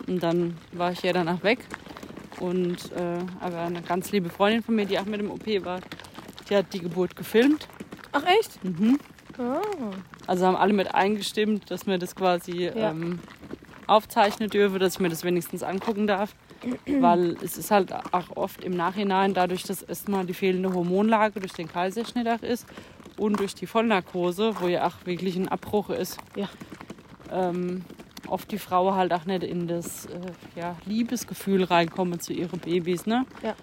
[0.06, 1.58] und dann war ich ja danach weg.
[2.38, 5.80] Und äh, aber eine ganz liebe Freundin von mir, die auch mit dem OP war,
[6.48, 7.66] die hat die Geburt gefilmt.
[8.16, 8.64] Ach echt?
[8.64, 8.98] Mhm.
[9.38, 9.60] Ah.
[10.26, 12.90] Also haben alle mit eingestimmt, dass wir das quasi Ja.
[12.90, 13.18] ähm,
[13.86, 16.34] aufzeichnen dürfe, dass ich mir das wenigstens angucken darf.
[16.86, 21.52] Weil es ist halt auch oft im Nachhinein, dadurch, dass erstmal die fehlende Hormonlage durch
[21.52, 22.66] den Kaiserschnitt auch ist
[23.18, 26.48] und durch die Vollnarkose, wo ja auch wirklich ein Abbruch ist, Ja.
[27.30, 27.84] ähm,
[28.26, 30.10] oft die Frau halt auch nicht in das äh,
[30.58, 33.06] ja, Liebesgefühl reinkommen zu ihren Babys.
[33.06, 33.24] Ne?
[33.42, 33.54] Ja.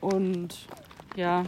[0.00, 0.66] Und
[1.16, 1.44] ja,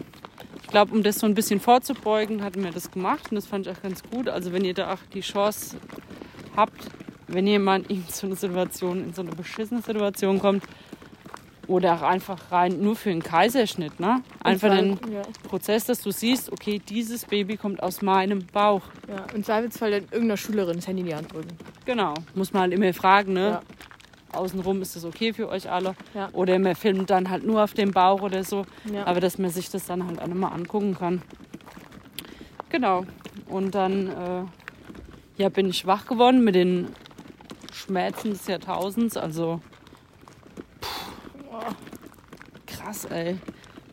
[0.74, 3.72] glaube, um das so ein bisschen vorzubeugen, hatten wir das gemacht und das fand ich
[3.72, 4.28] auch ganz gut.
[4.28, 5.76] Also wenn ihr da auch die Chance
[6.56, 6.90] habt,
[7.28, 10.64] wenn jemand in so eine Situation, in so eine beschissene Situation kommt,
[11.68, 14.22] oder auch einfach rein nur für einen Kaiserschnitt, ne?
[14.42, 15.22] Einfach den ja.
[15.48, 18.82] Prozess, dass du siehst, okay, dieses Baby kommt aus meinem Bauch.
[19.08, 19.24] ja.
[19.32, 21.56] Im Zweifelsfall dann irgendeiner Schülerin das Handy in die Hand drücken.
[21.86, 22.14] Genau.
[22.34, 23.48] Muss man halt immer fragen, ne?
[23.48, 23.62] Ja.
[24.36, 25.94] Außenrum ist das okay für euch alle.
[26.14, 26.28] Ja.
[26.32, 28.64] Oder man filmt dann halt nur auf dem Bauch oder so.
[28.92, 29.06] Ja.
[29.06, 31.22] Aber dass man sich das dann halt auch nochmal angucken kann.
[32.70, 33.04] Genau.
[33.48, 36.88] Und dann äh, ja, bin ich wach geworden mit den
[37.72, 39.16] Schmerzen des Jahrtausends.
[39.16, 39.60] Also
[40.82, 41.74] pff,
[42.66, 43.36] krass, ey.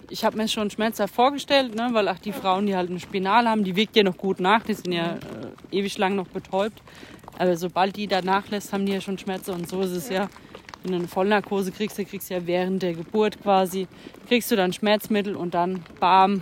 [0.10, 3.50] Ich habe mir schon schmerzhaft vorgestellt, ne, weil auch die Frauen, die halt eine Spinale
[3.50, 4.64] haben, die wirkt ja noch gut nach.
[4.64, 6.82] Die sind ja äh, ewig lang noch betäubt.
[7.38, 9.52] Aber sobald die da nachlässt, haben die ja schon Schmerzen.
[9.52, 10.30] Und so ist es ja.
[10.84, 13.88] Wenn du eine Vollnarkose kriegst, dann kriegst du ja während der Geburt quasi,
[14.28, 16.42] kriegst du dann Schmerzmittel und dann bam,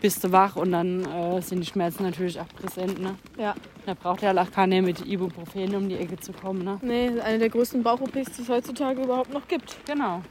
[0.00, 3.00] bist du wach und dann äh, sind die Schmerzen natürlich auch präsent.
[3.00, 3.16] Ne?
[3.38, 3.54] ja.
[3.86, 6.64] Da braucht ja auch keiner mit Ibuprofen um die Ecke zu kommen.
[6.64, 6.78] Ne?
[6.80, 9.76] Nee, eine der größten Bauch-OPs, die es heutzutage überhaupt noch gibt.
[9.86, 10.22] Genau.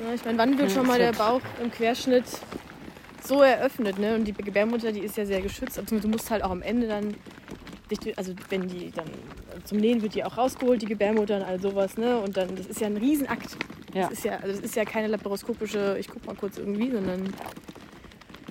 [0.00, 2.24] Ja, ich meine, wann wird Ja, schon mal der Bauch im Querschnitt
[3.22, 4.14] so eröffnet, ne?
[4.14, 5.78] Und die Gebärmutter, die ist ja sehr geschützt.
[5.78, 7.14] Also du musst halt auch am Ende dann,
[8.16, 9.06] also wenn die dann
[9.64, 12.18] zum Nähen wird die auch rausgeholt, die Gebärmutter und all sowas, ne?
[12.18, 13.56] Und dann, das ist ja ein Riesenakt.
[13.92, 14.08] Ja.
[14.08, 17.32] Das ist ja, also das ist ja keine laparoskopische, ich guck mal kurz irgendwie, sondern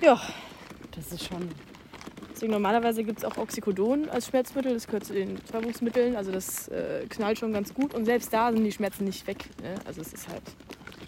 [0.00, 0.20] ja.
[0.92, 1.48] Das ist schon.
[2.32, 6.68] Deswegen normalerweise gibt es auch Oxycodon als Schmerzmittel, das gehört zu den Betäubungsmitteln, also das
[6.68, 9.44] äh, knallt schon ganz gut und selbst da sind die Schmerzen nicht weg.
[9.62, 9.74] Ne?
[9.84, 10.42] Also es ist halt.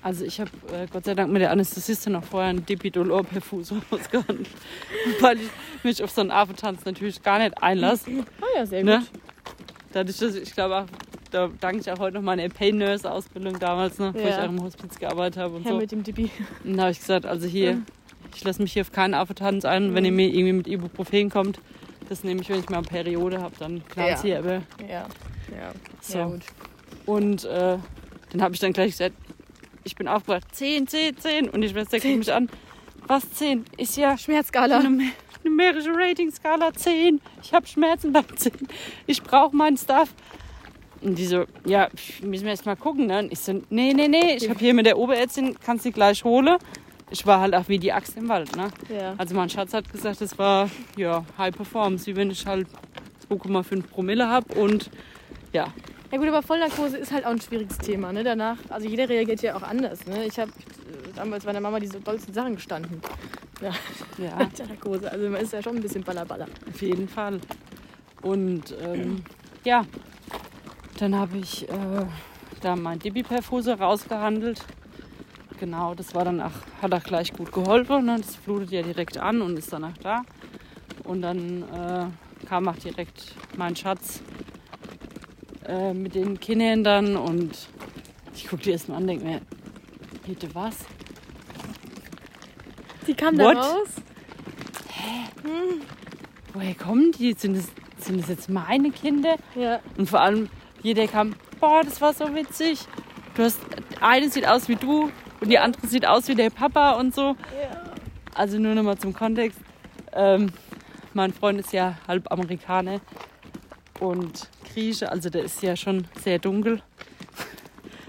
[0.06, 3.78] Also ich habe äh, Gott sei Dank mit der Anästhesistin noch vorher ein Depidolor perfuso
[3.90, 4.48] ausgehandelt,
[5.18, 5.48] weil ich
[5.82, 8.08] mich auf so einen Affentanz natürlich gar nicht einlasse.
[8.40, 8.98] Ah ja, sehr Ne?
[8.98, 9.10] gut.
[9.92, 10.84] Dadurch, dass ich, ich glaube auch,
[11.32, 14.44] da danke ich auch heute noch meine Pain Nurse Ausbildung damals, ne, wo ich Ja.
[14.44, 15.78] auch im Hospiz gearbeitet habe und Herr so.
[15.78, 16.30] mit dem Dibi.
[16.62, 17.86] Und da habe ich gesagt, also hier, Mhm.
[18.32, 19.92] ich lasse mich hier auf keinen Affentanz ein.
[19.92, 21.58] Wenn ihr mir irgendwie mit Ibuprofen kommt,
[22.08, 24.22] das nehme ich, wenn ich mal eine Periode habe, dann klar Ja.
[24.22, 24.38] hier.
[24.38, 24.52] Aber
[24.88, 25.08] Ja, ja.
[26.00, 26.18] So.
[26.18, 26.42] Ja, gut.
[27.06, 27.78] Und äh,
[28.30, 29.16] dann habe ich dann gleich gesagt,
[29.86, 31.48] ich bin aufgewacht, 10, 10, 10.
[31.50, 32.48] Und die Schwester guckt mich an,
[33.06, 33.64] was 10?
[33.78, 34.78] Ist ja Schmerzskala.
[34.80, 35.12] eine numer-
[35.44, 37.20] numerische Ratingskala 10.
[37.42, 38.52] Ich habe Schmerzen beim 10.
[39.06, 40.12] Ich brauche meinen Stuff.
[41.02, 41.88] Und die so, ja,
[42.22, 43.06] müssen wir erst mal gucken.
[43.06, 43.20] Ne?
[43.20, 46.24] Und ich so, nee, nee, nee, ich habe hier mit der Oberärztin, kannst du gleich
[46.24, 46.56] holen.
[47.10, 48.56] Ich war halt auch wie die Axt im Wald.
[48.56, 48.70] Ne?
[48.88, 49.14] Ja.
[49.16, 52.66] Also mein Schatz hat gesagt, das war ja High Performance, wie wenn ich halt
[53.30, 54.90] 2,5 Promille habe und
[55.52, 55.68] ja,
[56.12, 58.12] Ja gut, aber Vollnarkose ist halt auch ein schwieriges Thema.
[58.12, 58.22] Ne?
[58.22, 60.06] Danach, also jeder reagiert ja auch anders.
[60.06, 60.24] Ne?
[60.26, 63.00] Ich habe äh, damals bei der Mama diese dollsten Sachen gestanden.
[63.62, 63.70] Ja,
[64.22, 64.36] ja.
[64.36, 65.10] mit der Narkose.
[65.10, 66.46] Also man ist ja schon ein bisschen ballerballer.
[66.68, 67.40] Auf jeden Fall.
[68.20, 69.24] Und ähm,
[69.64, 69.86] ja,
[70.98, 72.04] dann habe ich äh,
[72.60, 74.62] da mein Dibi-Perfuse rausgehandelt.
[75.58, 78.04] Genau, das war dann auch, hat auch gleich gut geholfen.
[78.04, 78.18] Ne?
[78.18, 80.20] Das flutet ja direkt an und ist danach da.
[81.04, 84.20] Und dann äh, kam auch direkt mein Schatz
[85.66, 87.68] äh, mit den Kindern dann und
[88.34, 89.40] ich gucke die erstmal an und denke mir,
[90.26, 90.76] bitte was?
[93.06, 93.56] Die kam da What?
[93.56, 93.88] raus.
[96.52, 97.34] Woher kommen die?
[97.34, 99.36] Sind das, sind das jetzt meine Kinder?
[99.54, 99.80] Ja.
[99.96, 100.48] Und vor allem,
[100.82, 102.80] jeder kam, boah, das war so witzig.
[103.34, 103.60] Du hast,
[104.00, 107.36] eine sieht aus wie du und die andere sieht aus wie der Papa und so.
[108.34, 109.58] Also nur nochmal zum Kontext.
[110.12, 110.52] Ähm,
[111.14, 113.00] mein Freund ist ja halb Amerikaner
[114.00, 116.82] und Grieche, also der ist ja schon sehr dunkel.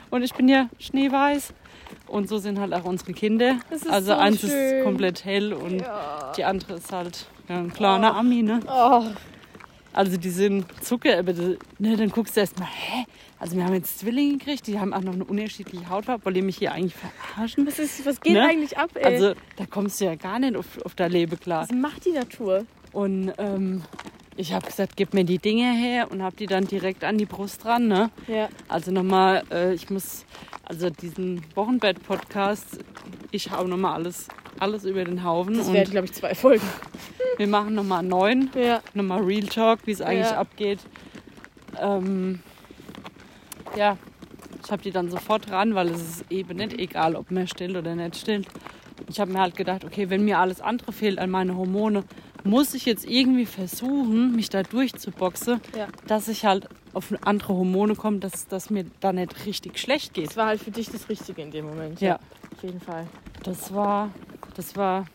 [0.09, 1.53] Und ich bin ja schneeweiß.
[2.07, 3.57] Und so sind halt auch unsere Kinder.
[3.89, 4.49] Also so eins schön.
[4.49, 6.33] ist komplett hell und Ja.
[6.35, 8.59] die andere ist halt ja, ein kleiner Ami, ne?
[8.67, 9.03] Oh,
[9.93, 13.05] Also die sind Zucker, aber das, ne, dann guckst du erst mal, hä?
[13.39, 16.43] Also wir haben jetzt Zwillinge gekriegt, die haben auch noch eine unterschiedliche Hautfarbe, wollt ihr
[16.43, 17.65] mich hier eigentlich verarschen?
[17.67, 18.43] was, ist, was geht Ne?
[18.43, 19.05] eigentlich ab, ey?
[19.05, 21.63] Also da kommst du ja gar nicht auf, auf dein Leben klar.
[21.63, 22.65] was macht die Natur?
[22.93, 23.83] Und ähm,
[24.37, 27.25] ich habe gesagt, gib mir die Dinge her und habe die dann direkt an die
[27.25, 27.87] Brust dran.
[27.87, 28.09] Ne?
[28.27, 28.49] Ja.
[28.67, 30.25] Also nochmal, äh, ich muss,
[30.63, 32.79] also diesen Wochenbett-Podcast,
[33.31, 34.27] ich hau nochmal alles,
[34.59, 36.65] alles über den Haufen Das wären, glaube ich, zwei Folgen.
[37.37, 38.51] wir machen nochmal einen neuen.
[38.55, 38.81] Ja.
[38.93, 40.37] nochmal Real Talk, wie es eigentlich Ja.
[40.37, 40.79] abgeht.
[41.81, 42.39] Ähm,
[43.75, 43.97] ja,
[44.63, 47.75] ich habe die dann sofort ran, weil es ist eben nicht egal, ob man stillt
[47.75, 48.47] oder nicht stillt.
[49.09, 52.03] Ich habe mir halt gedacht, okay, wenn mir alles andere fehlt an meine Hormone,
[52.49, 55.87] muss ich jetzt irgendwie versuchen, mich da durchzuboxen, Ja.
[56.07, 60.27] dass ich halt auf andere Hormone komme, dass, dass mir da nicht richtig schlecht geht.
[60.29, 62.01] Das war halt für dich das Richtige in dem Moment.
[62.01, 62.15] Ja.
[62.55, 63.05] Auf jeden Fall.
[63.43, 64.11] Das war,
[64.55, 65.05] das war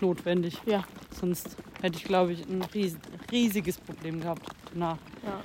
[0.00, 0.58] notwendig.
[0.66, 0.84] Ja.
[1.18, 2.96] Sonst hätte ich, glaube ich, ein ries
[3.32, 4.98] riesiges Problem gehabt danach.
[5.24, 5.42] Ja.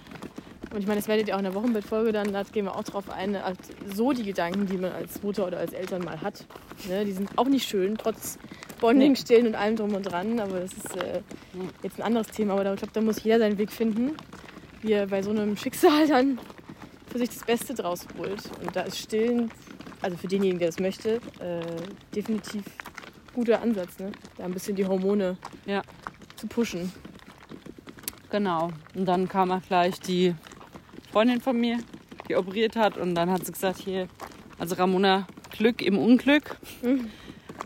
[0.74, 2.84] Und ich meine, das werdet ihr auch in der Wochenbettfolge dann, da gehen wir auch
[2.84, 3.60] drauf ein, halt
[3.94, 6.46] so die Gedanken, die man als Mutter oder als Eltern mal hat.
[6.90, 8.38] Ne, die sind auch nicht schön, trotz
[8.80, 9.16] Bonding, Nee.
[9.16, 10.40] Stillen und allem drum und dran.
[10.40, 11.22] Aber das ist äh,
[11.54, 11.66] Nee.
[11.84, 12.54] jetzt ein anderes Thema.
[12.54, 14.12] Aber da- ich glaube, da muss jeder seinen Weg finden,
[14.82, 16.40] wie er bei so einem Schicksal dann
[17.12, 18.42] für sich das Beste draus holt.
[18.64, 19.50] Und da ist Stillen,
[20.02, 21.62] also für denjenigen, der das möchte, äh,
[22.16, 22.64] definitiv
[23.34, 23.98] guter Ansatz.
[24.00, 24.12] Ne?
[24.38, 25.82] Da ein bisschen die Hormone Ja.
[26.36, 26.92] zu pushen.
[28.32, 28.72] Genau.
[28.96, 30.36] Und dann kam auch gleich die
[31.12, 31.78] Freundin von mir,
[32.28, 32.98] die operiert hat.
[32.98, 34.08] Und dann hat sie gesagt, hier,
[34.60, 36.58] also Ramona, Glück im Unglück.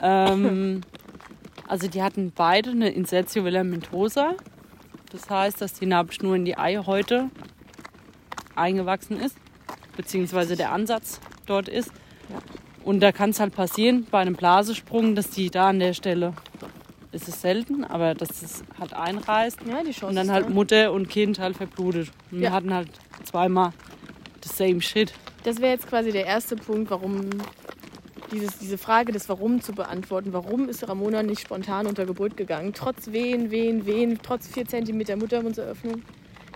[0.02, 0.82] ähm,
[1.70, 4.36] also die hatten beide eine Insertio filamentosa.
[5.12, 7.30] Das heißt, dass die Nabelschnur in die Eihäute
[8.56, 9.38] eingewachsen ist,
[9.96, 11.92] beziehungsweise der Ansatz dort ist.
[12.30, 12.38] Ja.
[12.84, 16.34] Und da kann es halt passieren bei einem Blasesprung, dass die da an der Stelle,
[17.12, 20.50] ist es selten, aber dass es halt einreißt Ja, die Chance und dann halt da.
[20.50, 22.12] Mutter und Kind halt verblutet.
[22.32, 22.52] Und wir Ja.
[22.54, 22.90] hatten halt
[23.24, 23.74] zweimal
[24.44, 25.12] the same shit.
[25.44, 27.30] Das wäre jetzt quasi der erste Punkt, warum
[28.32, 30.34] dieses, diese Frage des Warum zu beantworten.
[30.34, 32.74] Warum ist Ramona nicht spontan unter Geburt gegangen?
[32.74, 36.04] Trotz Wehen, Wehen, Wehen, trotz 4 cm Muttermundseröffnung.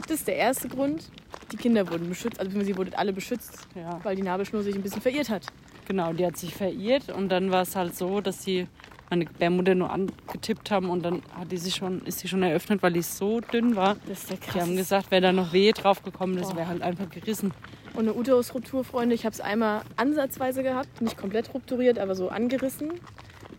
[0.07, 1.09] Das ist der erste Grund.
[1.51, 4.81] Die Kinder wurden beschützt, also sie wurden alle beschützt, Ja, weil die Nabelschnur sich ein
[4.81, 5.45] bisschen verirrt hat.
[5.87, 8.67] genau, die hat sich verirrt und dann war es halt so, dass sie
[9.11, 12.81] meine Gebärmutter nur angetippt haben und dann hat die sich schon, ist sie schon eröffnet,
[12.81, 13.97] weil die so dünn war.
[14.07, 14.53] Das ist ja krass.
[14.55, 17.53] Die haben gesagt, wäre da noch Wehe drauf gekommen, das wäre halt einfach gerissen.
[17.93, 22.29] Und eine Uterusruptur, Freunde, ich habe es einmal ansatzweise gehabt, nicht komplett rupturiert, aber so
[22.29, 22.91] angerissen.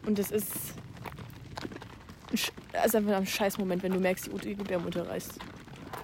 [0.06, 0.50] Und das ist,
[2.72, 5.38] das ist einfach ein scheiß Moment, wenn du merkst, die Ut- die Gebärmutter reißt.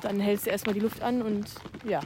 [0.02, 1.46] Dann hältst du erstmal die Luft an und
[1.84, 2.00] ja.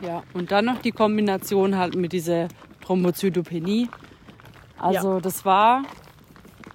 [0.00, 2.48] Ja, und dann noch die Kombination halt mit dieser
[2.82, 3.88] Thrombozytopenie.
[4.78, 5.82] Also das war,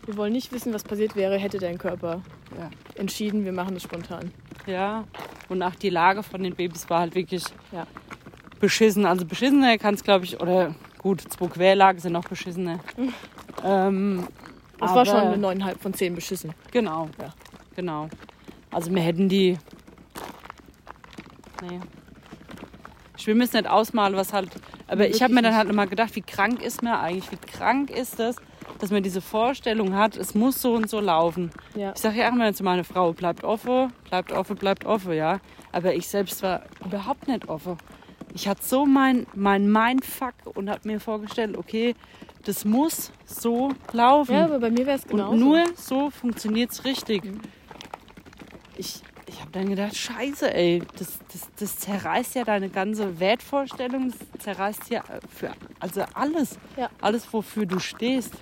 [0.05, 2.21] Wir wollen nicht wissen, was passiert wäre, hätte dein Körper
[2.59, 4.31] ja, entschieden, wir machen das spontan.
[4.67, 5.05] ja.
[5.47, 7.85] Und auch die Lage von den Babys war halt wirklich Ja.
[8.65, 9.05] Beschissen.
[9.05, 12.79] Also beschissener kann es, glaube ich, oder gut, zwei Querlagen sind noch beschissener.
[13.63, 14.27] ähm,
[14.79, 16.53] Das aber- war schon eine 9,5 von 10 beschissen.
[16.71, 17.09] Genau.
[17.21, 17.29] Ja.
[17.75, 18.09] Genau.
[18.71, 19.57] Also wir hätten die.
[21.61, 21.79] Nee.
[23.17, 24.49] Ich will mir es nicht ausmalen, was halt.
[24.87, 27.31] Aber ich habe mir dann halt immer gedacht, wie krank ist mir eigentlich?
[27.31, 28.35] Wie krank ist das,
[28.79, 31.49] dass man diese Vorstellung hat, es muss so und so laufen.
[31.75, 31.93] Ja.
[31.95, 35.39] Ich sage ja auch immer zu meiner Frau, bleibt offen, bleibt offen, bleibt offen, ja.
[35.71, 37.77] Aber ich selbst war überhaupt nicht offen.
[38.35, 41.95] Ich hatte so mein, mein Mindfuck und habe mir vorgestellt, okay,
[42.43, 44.33] das muss so laufen.
[44.35, 45.31] ja, aber bei mir wäre es genau.
[45.31, 47.23] Und nur so funktioniert es richtig.
[48.75, 54.11] Ich, ich habe dann gedacht, scheiße, ey, das, das, das zerreißt ja deine ganze Wertvorstellung,
[54.11, 55.01] das zerreißt ja
[55.33, 56.89] für also alles, Ja.
[56.99, 58.33] alles, wofür du stehst.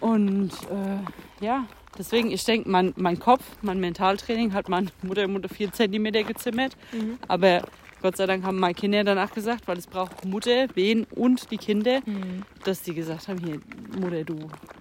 [0.00, 1.66] Und äh, ja,
[1.98, 6.74] deswegen, ich denke, mein, mein Kopf, mein Mentaltraining hat meine Mutter Mutter vier Zentimeter gezimmert.
[6.92, 7.18] Mhm.
[7.28, 7.62] Aber
[8.02, 11.58] Gott sei Dank haben meine Kinder danach gesagt, weil es braucht Mutter, Wen und die
[11.58, 12.42] Kinder, Mhm.
[12.64, 13.60] dass die gesagt haben, hier,
[14.00, 14.36] Mutter, du,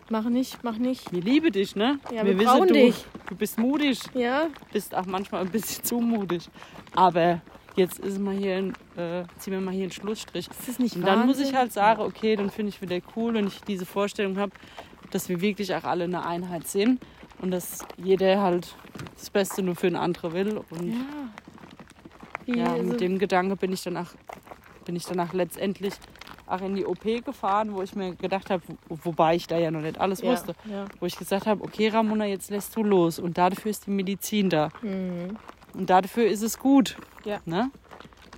[0.09, 1.11] Mach nicht, mach nicht.
[1.11, 1.99] wir lieben dich, ne?
[2.13, 3.05] Ja, wir wissen, brauchen du, dich.
[3.27, 6.49] Du bist mutig, Ja, bist auch manchmal ein bisschen zu mutig.
[6.95, 7.41] Aber
[7.75, 10.47] jetzt ist mal hier ein, äh, ziehen wir mal hier einen Schlussstrich.
[10.47, 11.57] das ist nicht Und dann muss ich Wahnsinn?
[11.59, 14.51] halt sagen, okay, dann finde ich wieder cool, wenn ich diese Vorstellung habe,
[15.11, 16.99] dass wir wirklich auch alle eine Einheit sind
[17.41, 18.75] und dass jeder halt
[19.15, 20.61] das Beste nur für den anderen will.
[20.71, 20.95] Und Ja.
[22.49, 24.13] Wie, ja, mit dem Gedanke bin ich danach,
[24.85, 25.93] bin ich danach letztendlich
[26.47, 29.69] auch in die OP gefahren, wo ich mir gedacht habe, wo, wobei ich da ja
[29.69, 30.85] noch nicht alles ja, wusste, Ja.
[30.99, 34.49] wo ich gesagt habe, okay Ramona, jetzt lässt du los und dafür ist die Medizin
[34.49, 35.37] da Mhm.
[35.75, 37.39] und dafür ist es gut, Ja.
[37.45, 37.69] ne?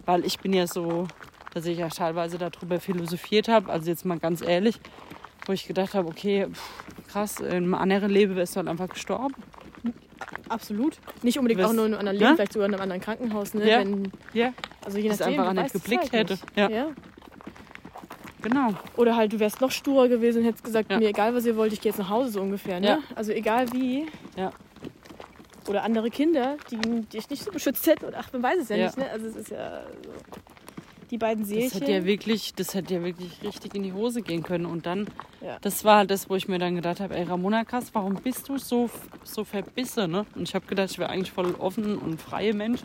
[0.05, 1.07] Weil ich bin ja so,
[1.53, 4.77] dass ich ja teilweise darüber philosophiert habe, also jetzt mal ganz ehrlich,
[5.45, 8.89] wo ich gedacht habe, okay, pff, krass, in einem anderen Leben wärst du halt einfach
[8.89, 9.35] gestorben.
[10.49, 10.97] Absolut.
[11.21, 12.35] Nicht unbedingt Du auch nur in einem anderen Leben, ne?
[12.35, 13.53] vielleicht sogar in einem anderen Krankenhaus.
[13.53, 13.69] Ne?
[13.69, 13.79] Ja.
[13.79, 14.53] Wenn, Ja,
[14.85, 16.39] also je nachdem, einfach es geblickt halt hätte.
[16.55, 16.69] Ja.
[16.69, 16.87] Ja.
[18.41, 18.73] genau.
[18.97, 20.97] Oder halt, du wärst noch sturer gewesen und hättest gesagt, Ja.
[20.99, 22.79] mir egal, was ihr wollt, ich gehe jetzt nach Hause so ungefähr.
[22.79, 22.87] Ne?
[22.87, 22.99] Ja.
[23.15, 24.07] Also egal wie.
[24.35, 24.51] Ja.
[25.67, 28.05] Oder andere Kinder, die dich nicht so beschützt hätten.
[28.05, 28.85] Und ach, man weiß es ja, Ja.
[28.87, 28.97] nicht.
[28.97, 29.09] Ne?
[29.11, 30.40] Also es ist ja so.
[31.11, 31.79] Die beiden Das Seelchen.
[31.81, 34.65] hätte ja wirklich, das hätte ja wirklich richtig in die Hose gehen können.
[34.65, 35.07] Und dann,
[35.41, 35.57] Ja.
[35.61, 38.47] das war halt das, wo ich mir dann gedacht habe, ey Ramona krass, warum bist
[38.47, 38.89] du so,
[39.23, 40.09] so verbissen?
[40.09, 40.25] Ne?
[40.35, 42.79] Und ich habe gedacht, ich wäre eigentlich voll offen und freie Mensch.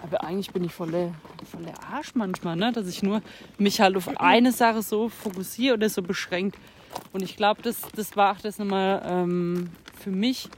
[0.00, 1.14] Aber eigentlich bin ich voll der,
[1.50, 2.72] voll der Arsch manchmal, ne?
[2.72, 3.20] dass ich nur
[3.58, 6.56] mich halt auf eine Sache so fokussiere oder so beschränkt.
[7.12, 10.48] Und ich glaube, das, das war auch das nochmal ähm, für mich,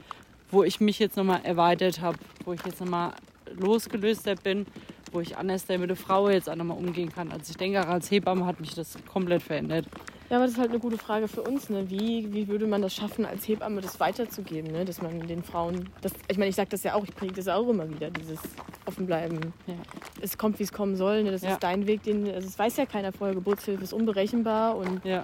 [0.49, 3.13] wo ich mich jetzt nochmal erweitert habe, wo ich jetzt nochmal
[3.55, 4.65] losgelöster bin,
[5.13, 7.31] wo ich anders mit der Frau jetzt auch nochmal umgehen kann.
[7.31, 9.85] Also ich denke, als Hebamme hat mich das komplett verändert.
[10.29, 11.69] Ja, aber das ist halt eine gute Frage für uns.
[11.69, 11.89] Ne?
[11.89, 14.71] Wie, wie würde man das schaffen, als Hebamme das weiterzugeben?
[14.71, 14.83] Ne?
[14.83, 15.89] Dass man den Frauen.
[16.01, 18.39] Das, ich meine, ich sage das ja auch, ich predige das auch immer wieder, dieses
[18.85, 19.53] Offenbleiben.
[19.67, 19.75] Ja.
[20.19, 21.23] Es kommt, wie es kommen soll.
[21.23, 21.31] Ne?
[21.31, 21.53] Das Ja.
[21.53, 22.29] ist dein Weg, den.
[22.29, 23.35] Also, es weiß ja keiner vorher.
[23.35, 25.23] Geburtshilfe ist unberechenbar und Ja,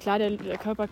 [0.00, 0.88] klar, der, der Körper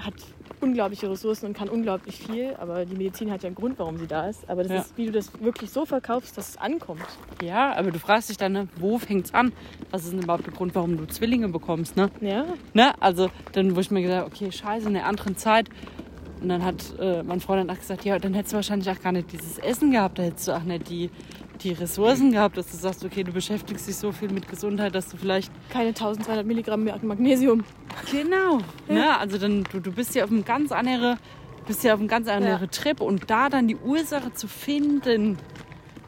[0.00, 0.14] hat
[0.62, 4.06] unglaubliche Ressourcen und kann unglaublich viel, aber die Medizin hat ja einen Grund, warum sie
[4.06, 4.48] da ist.
[4.48, 4.78] Aber das Ja.
[4.78, 7.02] ist, wie du das wirklich so verkaufst, dass es ankommt.
[7.42, 9.52] ja aber du fragst dich dann, ne, wo fängt's an?
[9.90, 11.96] Was ist denn überhaupt der Grund, warum du Zwillinge bekommst?
[11.96, 12.10] Ne?
[12.20, 12.44] Ja,
[12.74, 12.92] Ne?
[13.00, 15.68] Also dann, wo ich mir gedacht okay, scheiße, in einer anderen Zeit.
[16.40, 19.00] Und dann hat äh, mein Freund dann auch gesagt, ja, dann hättest du wahrscheinlich auch
[19.00, 21.10] gar nicht dieses Essen gehabt, da hättest du auch nicht die,
[21.62, 25.08] die Ressourcen gehabt, dass du sagst, okay, du beschäftigst dich so viel mit Gesundheit, dass
[25.08, 27.64] du vielleicht keine 1200 Milligramm Magnesium.
[28.10, 28.58] Genau.
[28.88, 29.16] Ne?
[29.18, 31.18] Also dann, du, du bist ja auf einem ganz anderen,
[31.66, 32.66] bist ja auf einem ganz anderen Ja.
[32.66, 35.38] Trip und da dann die Ursache zu finden,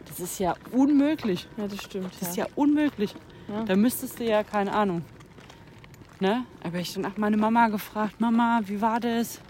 [0.08, 1.48] das ist ja unmöglich.
[1.56, 2.10] Ja, das stimmt.
[2.20, 3.14] Das ist ja unmöglich.
[3.48, 3.64] Ja.
[3.64, 5.02] Da müsstest du ja, keine Ahnung.
[6.20, 6.44] Ne?
[6.62, 9.40] Aber ich dann auch meine Mama gefragt, Mama, wie war das?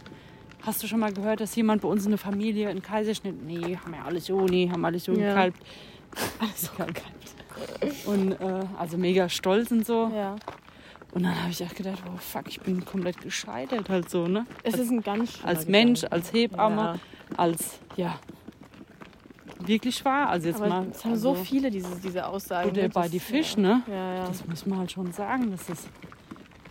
[0.63, 3.45] Hast du schon mal gehört, dass jemand bei uns in der Familie einen Kaiserschnitt?
[3.45, 5.29] Nee, haben ja alles so, nee, haben alles so Ja.
[5.29, 5.59] gekalbt.
[6.41, 7.03] Alles gekalbt.
[8.07, 10.11] Und äh, also mega stolz und so.
[10.15, 10.37] ja.
[11.13, 14.47] Und dann habe ich auch gedacht, oh fuck, ich bin komplett gescheitert halt so, ne?
[14.65, 16.13] Es ist ein ganz Als Mensch, Gedanke.
[16.17, 16.99] als Hebamme, Ja.
[17.39, 18.19] als, ja,
[19.61, 20.29] wirklich wahr.
[20.29, 22.71] Also jetzt Aber mal, es haben also, so viele diese, diese Aussagen.
[22.71, 22.89] oder ne?
[22.89, 23.83] bei die Fisch, ne?
[23.87, 24.27] Ja, ja.
[24.27, 25.89] Das muss man halt schon sagen, das ist,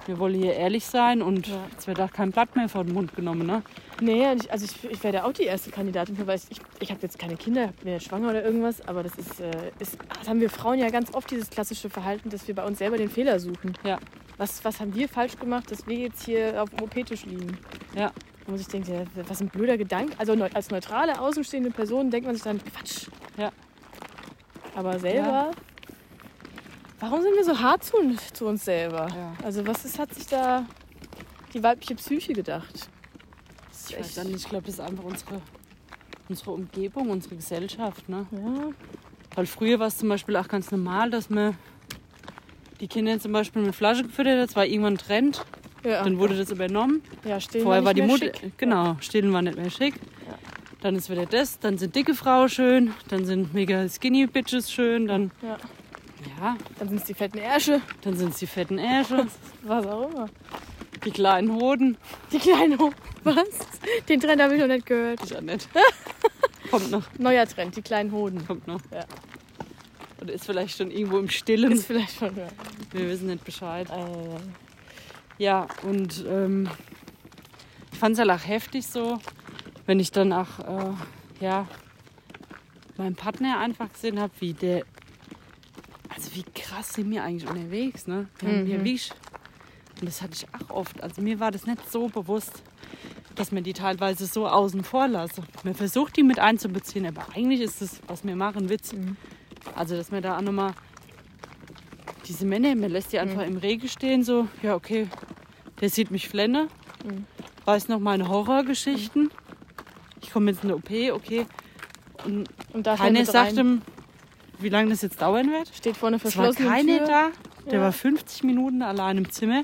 [0.06, 1.56] wir wollen hier ehrlich sein und Ja.
[1.78, 3.46] es wird auch kein Blatt mehr vor den Mund genommen.
[3.46, 3.62] Ne?
[4.02, 6.92] Nee, ich, also ich, ich wäre da auch die erste Kandidatin für, weil ich, ich
[6.92, 10.28] habe jetzt keine Kinder, bin nicht schwanger oder irgendwas, aber das ist, äh, ist, das
[10.28, 13.10] haben wir Frauen ja ganz oft dieses klassische Verhalten, dass wir bei uns selber den
[13.10, 13.74] Fehler suchen.
[13.84, 14.00] Ja.
[14.38, 17.58] Was, was haben wir falsch gemacht, dass wir jetzt hier auf dem OP-Tisch liegen?
[17.96, 18.12] Ja.
[18.46, 20.14] Da muss ich denken, ja, was ein blöder Gedanke.
[20.18, 23.08] Also als neutrale, außenstehende Person denkt man sich dann, Quatsch.
[23.38, 23.52] Ja.
[24.76, 25.52] Aber selber,
[27.04, 27.98] warum sind wir so hart zu,
[28.34, 29.08] zu uns selber?
[29.16, 29.34] Ja.
[29.44, 30.66] Also was ist, hat sich da
[31.54, 32.90] die weibliche Psyche gedacht?
[33.90, 35.42] Ich weiß auch nicht, ich glaube, das ist einfach unsere,
[36.30, 38.08] unsere Umgebung, unsere Gesellschaft.
[38.08, 38.26] Ne?
[38.32, 38.70] Ja,
[39.36, 41.58] Weil früher war es zum Beispiel auch ganz normal, dass man
[42.80, 44.50] die Kinder zum Beispiel mit Flasche gefüttert hat.
[44.50, 45.46] Das war irgendwann ein Trend.
[45.84, 46.04] ja.
[46.04, 47.02] Dann wurde das übernommen.
[47.26, 48.26] ja stillen Vorher nicht war die Mutter.
[48.38, 48.58] schick.
[48.58, 49.96] Genau, stillen war nicht mehr schick.
[50.28, 50.36] Ja.
[50.82, 51.60] Dann ist wieder das.
[51.60, 52.94] Dann sind dicke Frauen schön.
[53.10, 55.08] Dann sind mega skinny Bitches schön.
[55.08, 55.32] Dann,
[56.44, 56.50] Ja.
[56.50, 59.28] ja, Dann sind es die fetten Ärsche, dann sind es die fetten Ärsche,
[59.64, 60.26] was auch immer.
[61.06, 61.98] die kleinen Hoden.
[62.32, 62.92] Die kleinen Ho
[63.24, 63.36] Was?
[64.10, 65.20] Den Trend habe ich noch nicht gehört.
[65.24, 65.68] Ich auch nicht.
[66.72, 68.46] kommt noch, Neuer Trend, die kleinen Hoden.
[68.46, 68.82] kommt noch.
[68.92, 69.06] Ja.
[70.22, 71.72] Oder ist vielleicht schon irgendwo im Stillen.
[71.74, 72.36] Ist vielleicht schon.
[72.36, 72.48] Ja.
[72.92, 73.90] Wir wissen nicht Bescheid.
[73.90, 74.40] Äh,
[75.38, 76.70] Ja, und ähm,
[77.92, 79.20] ich fand es halt auch heftig so,
[79.86, 80.94] wenn ich dann auch, äh,
[81.42, 81.68] ja,
[82.98, 84.84] meinen Partner einfach gesehen habe, wie der,
[86.34, 88.28] wie krass sind wir eigentlich unterwegs, ne?
[88.40, 88.84] Wir haben hier Mhm.
[88.86, 89.12] wirklich,
[90.00, 92.64] und das hatte ich auch oft, also mir war das nicht so bewusst,
[93.36, 95.42] dass man die teilweise so außen vor lasse.
[95.64, 98.94] Man versucht die mit einzubeziehen, aber eigentlich ist das, was wir machen, Witz.
[98.94, 99.16] Mhm.
[99.76, 100.74] Also, dass man da auch nochmal
[102.28, 105.08] diese Männer, man lässt die einfach im Regen stehen, so, ja, okay,
[105.82, 106.68] der sieht mich flenne,
[107.04, 107.26] Mhm.
[107.66, 109.30] weiß noch meine Horrorgeschichten.
[110.22, 111.46] Ich komme jetzt in eine OP, okay.
[112.26, 113.68] Und und da keiner mit sagt rein.
[113.68, 113.82] ihm,
[114.64, 115.70] wie lange das jetzt dauern wird.
[115.74, 117.08] Steht vor einer Es war verschlossenen keiner Tür.
[117.08, 117.28] da.
[117.66, 117.82] Der Ja.
[117.86, 119.64] war 50 Minuten allein im Zimmer.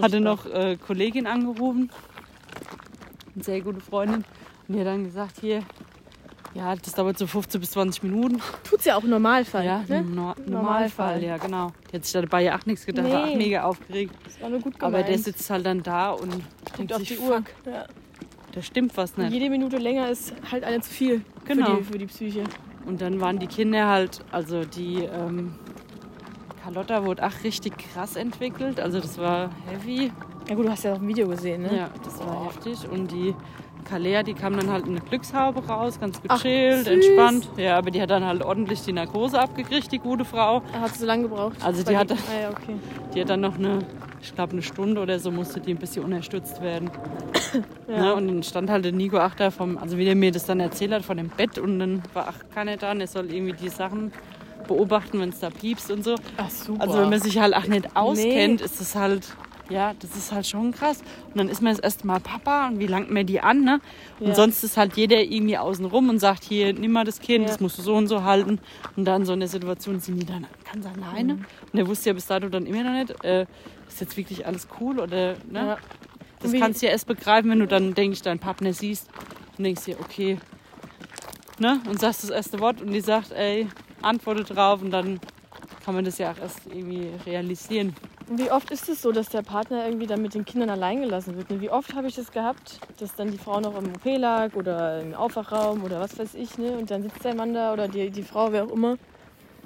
[0.00, 1.90] Hatte noch äh, Kollegin angerufen,
[3.34, 4.24] eine sehr gute Freundin.
[4.68, 5.62] Und die hat dann gesagt, hier,
[6.54, 8.42] ja, das dauert so 15 bis 20 Minuten.
[8.64, 9.64] Tut's ja auch im Normalfall.
[9.64, 9.98] Ja, ne?
[10.00, 10.50] im Nor Normalfall.
[10.50, 11.72] Normalfall, ja, genau.
[11.90, 13.36] Die hat sich dabei ja auch nichts gedacht, war auch Nee.
[13.36, 14.14] mega aufgeregt.
[14.24, 15.08] Das war nur gut Aber gemeint.
[15.08, 17.36] der sitzt halt dann da und Guckt denkt auf sich, die Uhr.
[17.36, 17.86] fuck, Ja.
[18.52, 19.32] da stimmt was nicht.
[19.32, 21.66] Jede Minute länger ist halt eine zu viel Genau.
[21.66, 22.44] für, die, für die Psyche.
[22.86, 25.54] Und dann waren die Kinder halt, also die ähm,
[26.62, 28.80] Carlotta wurde auch richtig krass entwickelt.
[28.80, 30.12] Also das war heavy.
[30.48, 31.76] Ja gut, du hast ja auch ein Video gesehen, ne?
[31.76, 32.88] Ja, das war heftig.
[32.88, 33.34] Und die
[33.84, 36.88] Kalea, die kam dann halt in eine Glückshaube raus, ganz Ach, gechillt, süß.
[36.88, 37.48] entspannt.
[37.56, 40.62] Ja, aber die hat dann halt ordentlich die Narkose abgekriegt, die gute Frau.
[40.72, 41.56] Hat so lange gebraucht.
[41.64, 42.76] Also Bei die hatte- Ah ja, okay.
[43.14, 43.78] Die hat dann noch eine,
[44.26, 46.90] ich glaube eine Stunde oder so musste die ein bisschen unterstützt werden.
[47.88, 48.02] Ja.
[48.02, 50.58] Ne, und dann stand halt der Nico da vom, also wie der mir das dann
[50.58, 53.52] erzählt hat, von dem Bett und dann war ach keiner da und er soll irgendwie
[53.52, 54.10] die Sachen
[54.66, 56.16] beobachten, wenn es da piepst und so.
[56.36, 56.82] Ach super.
[56.82, 59.28] Also wenn man sich halt auch nicht auskennt, ist das halt,
[59.68, 61.00] ja, das ist halt schon krass.
[61.28, 63.80] Und dann ist man das erste Mal Papa und wie langt man die an, ne?
[64.18, 64.34] Und Ja.
[64.34, 67.50] sonst ist halt jeder irgendwie außen rum und sagt, hier, nimm mal das Kind, Ja.
[67.50, 68.58] das musst du so und so halten.
[68.96, 71.34] Und dann so in der Situation sind die dann ganz alleine.
[71.34, 71.44] Mhm.
[71.72, 73.46] Und er wusste ja bis dato dann immer noch nicht, äh,
[73.96, 75.66] ist jetzt wirklich alles cool oder, ne?
[75.66, 75.78] Ja.
[76.40, 79.08] Das Wie- kannst du ja erst begreifen, wenn du dann, denke ich, deinen Partner siehst
[79.56, 80.38] und denkst dir, okay,
[81.58, 81.80] ne?
[81.88, 83.68] Und sagst das erste Wort und die sagt, ey,
[84.02, 85.18] antworte drauf und dann
[85.82, 87.96] kann man das ja auch erst irgendwie realisieren.
[88.28, 91.36] Wie oft ist es so, dass der Partner irgendwie dann mit den Kindern allein gelassen
[91.36, 91.48] wird?
[91.48, 91.60] ne?
[91.60, 95.00] Wie oft habe ich das gehabt, dass dann die Frau noch im OP lag oder
[95.00, 96.72] im Aufwachraum oder was weiß ich, ne?
[96.76, 98.96] Und dann sitzt der Mann da oder die, die Frau, wer auch immer,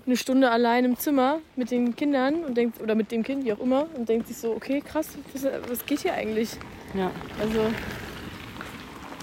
[0.07, 3.53] eine Stunde allein im Zimmer mit den Kindern und denkt, oder mit dem Kind, wie
[3.53, 6.51] auch immer, und denkt sich so, okay, krass, was, was geht hier eigentlich?
[6.95, 7.11] Ja.
[7.41, 7.61] Also,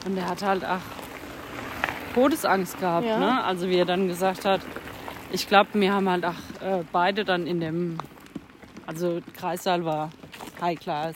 [0.05, 0.79] Und er hat halt auch
[2.13, 3.19] Todesangst gehabt, Ja.
[3.19, 3.43] ne?
[3.43, 4.61] Also wie er dann gesagt hat,
[5.31, 7.97] ich glaube, wir haben halt auch äh, beide dann in dem,
[8.85, 10.09] also Kreissaal war
[10.61, 11.15] High Class,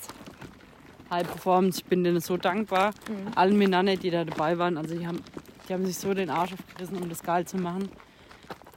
[1.10, 1.80] High Performance.
[1.80, 3.32] Ich bin denen so dankbar, Mhm.
[3.36, 4.78] allen Männern, die da dabei waren.
[4.78, 5.24] Also die haben,
[5.68, 7.90] die haben sich so den Arsch aufgerissen, um das geil zu machen.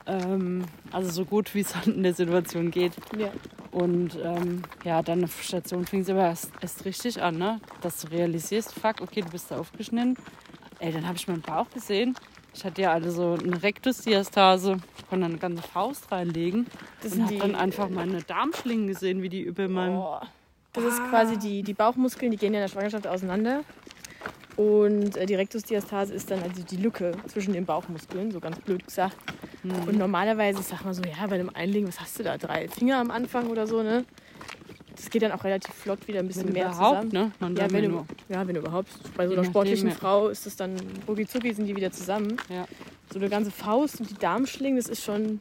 [0.07, 2.93] Ähm, also so gut, wie es halt in der Situation geht.
[3.19, 3.31] ja.
[3.71, 7.61] Und ähm, ja, dann auf Station fing es aber erst, erst richtig an, ne?
[7.81, 10.17] dass du realisierst, fuck, okay, du bist da aufgeschnitten.
[10.79, 12.15] Ey, dann habe ich meinen Bauch gesehen.
[12.55, 14.77] Ich hatte ja also so eine Rektusdiastase,
[15.09, 16.67] konnte eine ganze Faust reinlegen
[17.03, 19.99] Das und sind habe dann einfach meine Darmschlingen gesehen, wie die über meinem...
[19.99, 20.21] Oh.
[20.73, 23.63] Das ist quasi die, die Bauchmuskeln, die gehen ja in der Schwangerschaft auseinander.
[24.57, 28.85] Und äh, die Rektusdiastase ist dann also die Lücke zwischen den Bauchmuskeln, so ganz blöd
[28.87, 29.17] gesagt.
[29.65, 29.89] Mhm.
[29.89, 32.39] Und normalerweise, sag mal so, ja, bei einem Einlegen, was hast du da?
[32.39, 34.05] Drei Finger am Anfang oder so, ne?
[34.95, 37.13] Das geht dann auch relativ flott wieder ein bisschen Wenn mehr überhaupt, zusammen.
[37.13, 37.33] ne?
[37.41, 38.89] Man Ja wenn, nur, ja, wenn überhaupt.
[39.17, 39.91] Bei so einer sportlichen.
[39.91, 40.77] Frau ist es dann,
[41.09, 42.37] rucki sind die wieder zusammen.
[42.49, 42.65] ja,
[43.13, 45.41] So eine ganze Faust und die Darmschlingen, das ist schon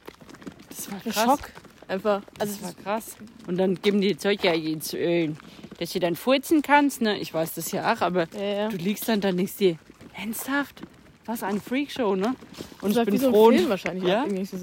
[0.70, 1.14] das war ein.
[1.14, 1.50] Schock.
[1.88, 2.22] Einfach.
[2.40, 3.16] Also, Das war krass.
[3.48, 5.32] Und dann geben die Zeug ja jetzt, äh,
[5.80, 7.02] dass du dann furzen kannst.
[7.02, 7.18] Ne?
[7.20, 8.68] Ich weiß das ja auch, aber ja, ja.
[8.70, 9.78] du liegst dann da und denkst dir,
[10.16, 10.82] ernsthaft?
[11.26, 12.36] Was eine Freakshow, ne?
[12.82, 13.50] Und ich war bin so froh.
[13.50, 14.04] Film wahrscheinlich.
[14.04, 14.26] Ja?
[14.44, 14.58] so,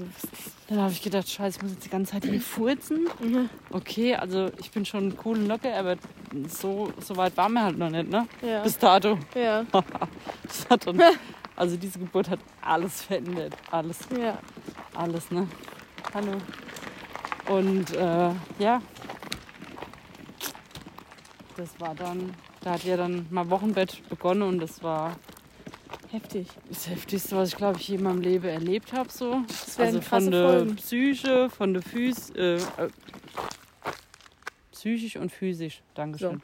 [0.67, 3.07] Dann habe ich gedacht, scheiße, ich muss jetzt die ganze Zeit hier furzen.
[3.19, 3.49] Mhm.
[3.71, 5.95] Okay, also ich bin schon cool und locker, aber
[6.47, 8.27] so, so weit waren wir halt noch nicht, ne?
[8.43, 8.61] Ja.
[8.61, 9.17] Bis dato.
[9.33, 9.65] ja.
[10.43, 11.01] Das hat dann,
[11.55, 13.57] also diese Geburt hat alles verändert.
[13.71, 14.37] Alles, Ja.
[14.93, 15.47] alles, ne?
[16.13, 16.33] Hallo.
[17.51, 18.81] Und äh, ja,
[21.57, 25.17] das war dann, da hat ja dann mal Wochenbett begonnen und das war
[26.11, 26.47] Heftig.
[26.69, 29.09] das Heftigste, was ich glaube ich je in meinem Leben erlebt habe.
[29.11, 29.43] So.
[29.77, 30.75] Also von der Folgen.
[30.77, 32.59] Psyche, von der Phys äh, äh,
[34.71, 35.81] psychisch und physisch.
[35.93, 36.41] Dankeschön.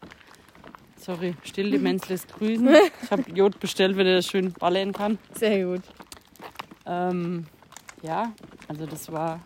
[0.98, 2.68] Sorry, Stilldemenz lässt grüßen.
[3.02, 5.20] Ich habe Jod bestellt, wenn er das schön ballern kann.
[5.34, 5.84] Sehr gut.
[6.86, 7.46] Ähm,
[8.02, 8.34] ja,
[8.68, 9.40] also das war,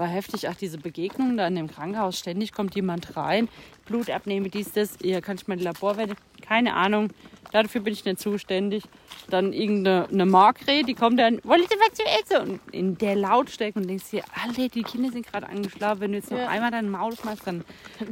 [0.00, 0.48] war heftig.
[0.48, 2.18] Ach, diese Begegnung da in dem Krankenhaus.
[2.18, 3.48] Ständig kommt jemand rein,
[3.86, 4.98] Blut abnehmen, dies, das.
[5.00, 6.14] Hier kann ich mal die Laborwerte.
[6.40, 7.10] Keine Ahnung.
[7.52, 8.84] Dafür bin ich nicht zuständig.
[9.28, 12.50] Dann irgendeine eine Margret, die kommt dann, wollt ihr was zu essen?
[12.50, 16.00] Und in der Lautstärke und denkst dir, alle, die Kinder sind gerade angeschlafen.
[16.00, 16.48] Wenn du jetzt noch Ja.
[16.48, 17.64] einmal deinen Maul machst, dann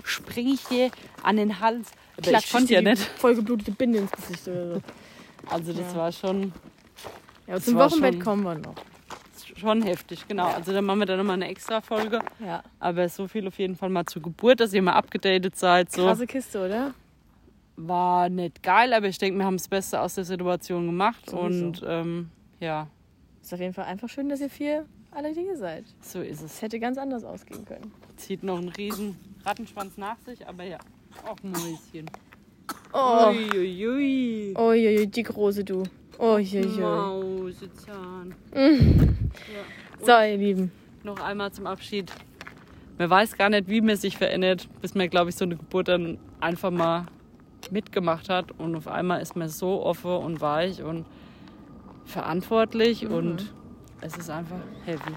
[0.05, 0.91] springe ich dir
[1.23, 1.91] an den Hals.
[2.17, 3.03] Aber Klatscht ich konnte ja nicht.
[3.19, 4.83] Vollgeblutete Binde ins Gesicht oder so.
[5.51, 5.97] Also das Ja.
[5.99, 6.53] war schon,
[7.47, 8.75] Ja, zum Wochenbett kommen wir noch.
[9.59, 10.49] Schon heftig, genau.
[10.49, 10.55] Ja.
[10.55, 12.21] Also dann machen wir dann nochmal eine extra Folge.
[12.45, 12.63] Ja.
[12.81, 15.93] Aber so viel auf jeden Fall mal zur Geburt, dass ihr mal abgedatet seid.
[15.93, 16.05] So.
[16.05, 16.95] Krasse Kiste, oder?
[17.77, 21.31] War nicht geil, aber ich denke, wir haben das Beste aus der Situation gemacht.
[21.31, 21.67] Sowieso.
[21.67, 22.31] Und ähm,
[22.61, 22.89] ja,
[23.43, 25.85] Ist auf jeden Fall einfach schön, dass ihr vier alle Dinge seid.
[26.01, 26.55] so ist es.
[26.55, 27.93] Es hätte ganz anders ausgehen können.
[28.17, 30.79] Zieht noch einen riesen Rattenschwanz nach sich, aber ja,
[31.25, 32.11] auch ein Mäuschen.
[32.93, 34.55] Oh, Uiuiui.
[34.57, 35.85] Uiuiui, die große du.
[36.19, 36.81] Uiuiui.
[36.81, 38.35] Mausezahn.
[40.01, 40.71] So, ihr Lieben.
[41.03, 42.13] Noch einmal zum Abschied.
[42.99, 45.89] Man weiß gar nicht, wie man sich verändert, bis man, glaube ich, so eine Geburt
[45.89, 47.07] dann einfach mal
[47.71, 48.53] mitgemacht hat.
[48.59, 51.05] Und auf einmal ist man so offen und weich und
[52.05, 53.53] verantwortlich und
[54.01, 55.13] es ist einfach heavy.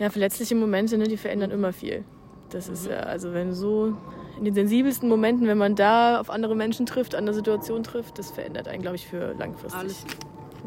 [0.00, 2.04] Ja, verletzliche Momente, ne, die verändern immer viel.
[2.50, 3.96] Das ist ja, also wenn so
[4.38, 8.18] in den sensibelsten Momenten, wenn man da auf andere Menschen trifft, an der Situation trifft,
[8.18, 9.80] das verändert einen, glaube ich, für langfristig.
[9.80, 10.04] Alles.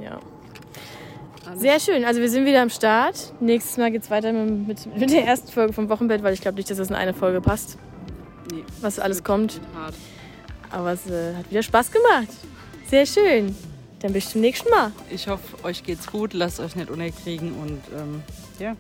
[0.02, 0.20] Ja.
[1.56, 2.06] Sehr schön.
[2.06, 3.34] Also wir sind wieder am Start.
[3.40, 6.58] Nächstes Mal geht es weiter mit, mit, der ersten Folge vom Wochenbett, weil ich glaube
[6.58, 7.78] nicht, dass das in eine Folge passt,
[8.52, 9.60] Nee, was alles kommt.
[10.70, 12.28] Aber es äh, hat wieder Spaß gemacht.
[12.90, 13.56] Sehr schön.
[14.00, 14.92] Dann bis zum nächsten Mal.
[15.10, 18.24] Ich hoffe, euch geht's gut, lasst euch nicht unerkriegen und ähm,
[18.60, 18.76] ja.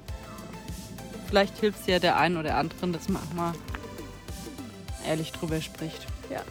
[1.28, 3.53] Vielleicht hilft es ja der einen oder anderen, dass man auch mal
[5.07, 6.05] ehrlich drüber spricht.
[6.30, 6.41] Ja.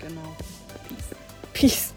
[0.00, 0.36] Genau.
[1.52, 1.92] Peace.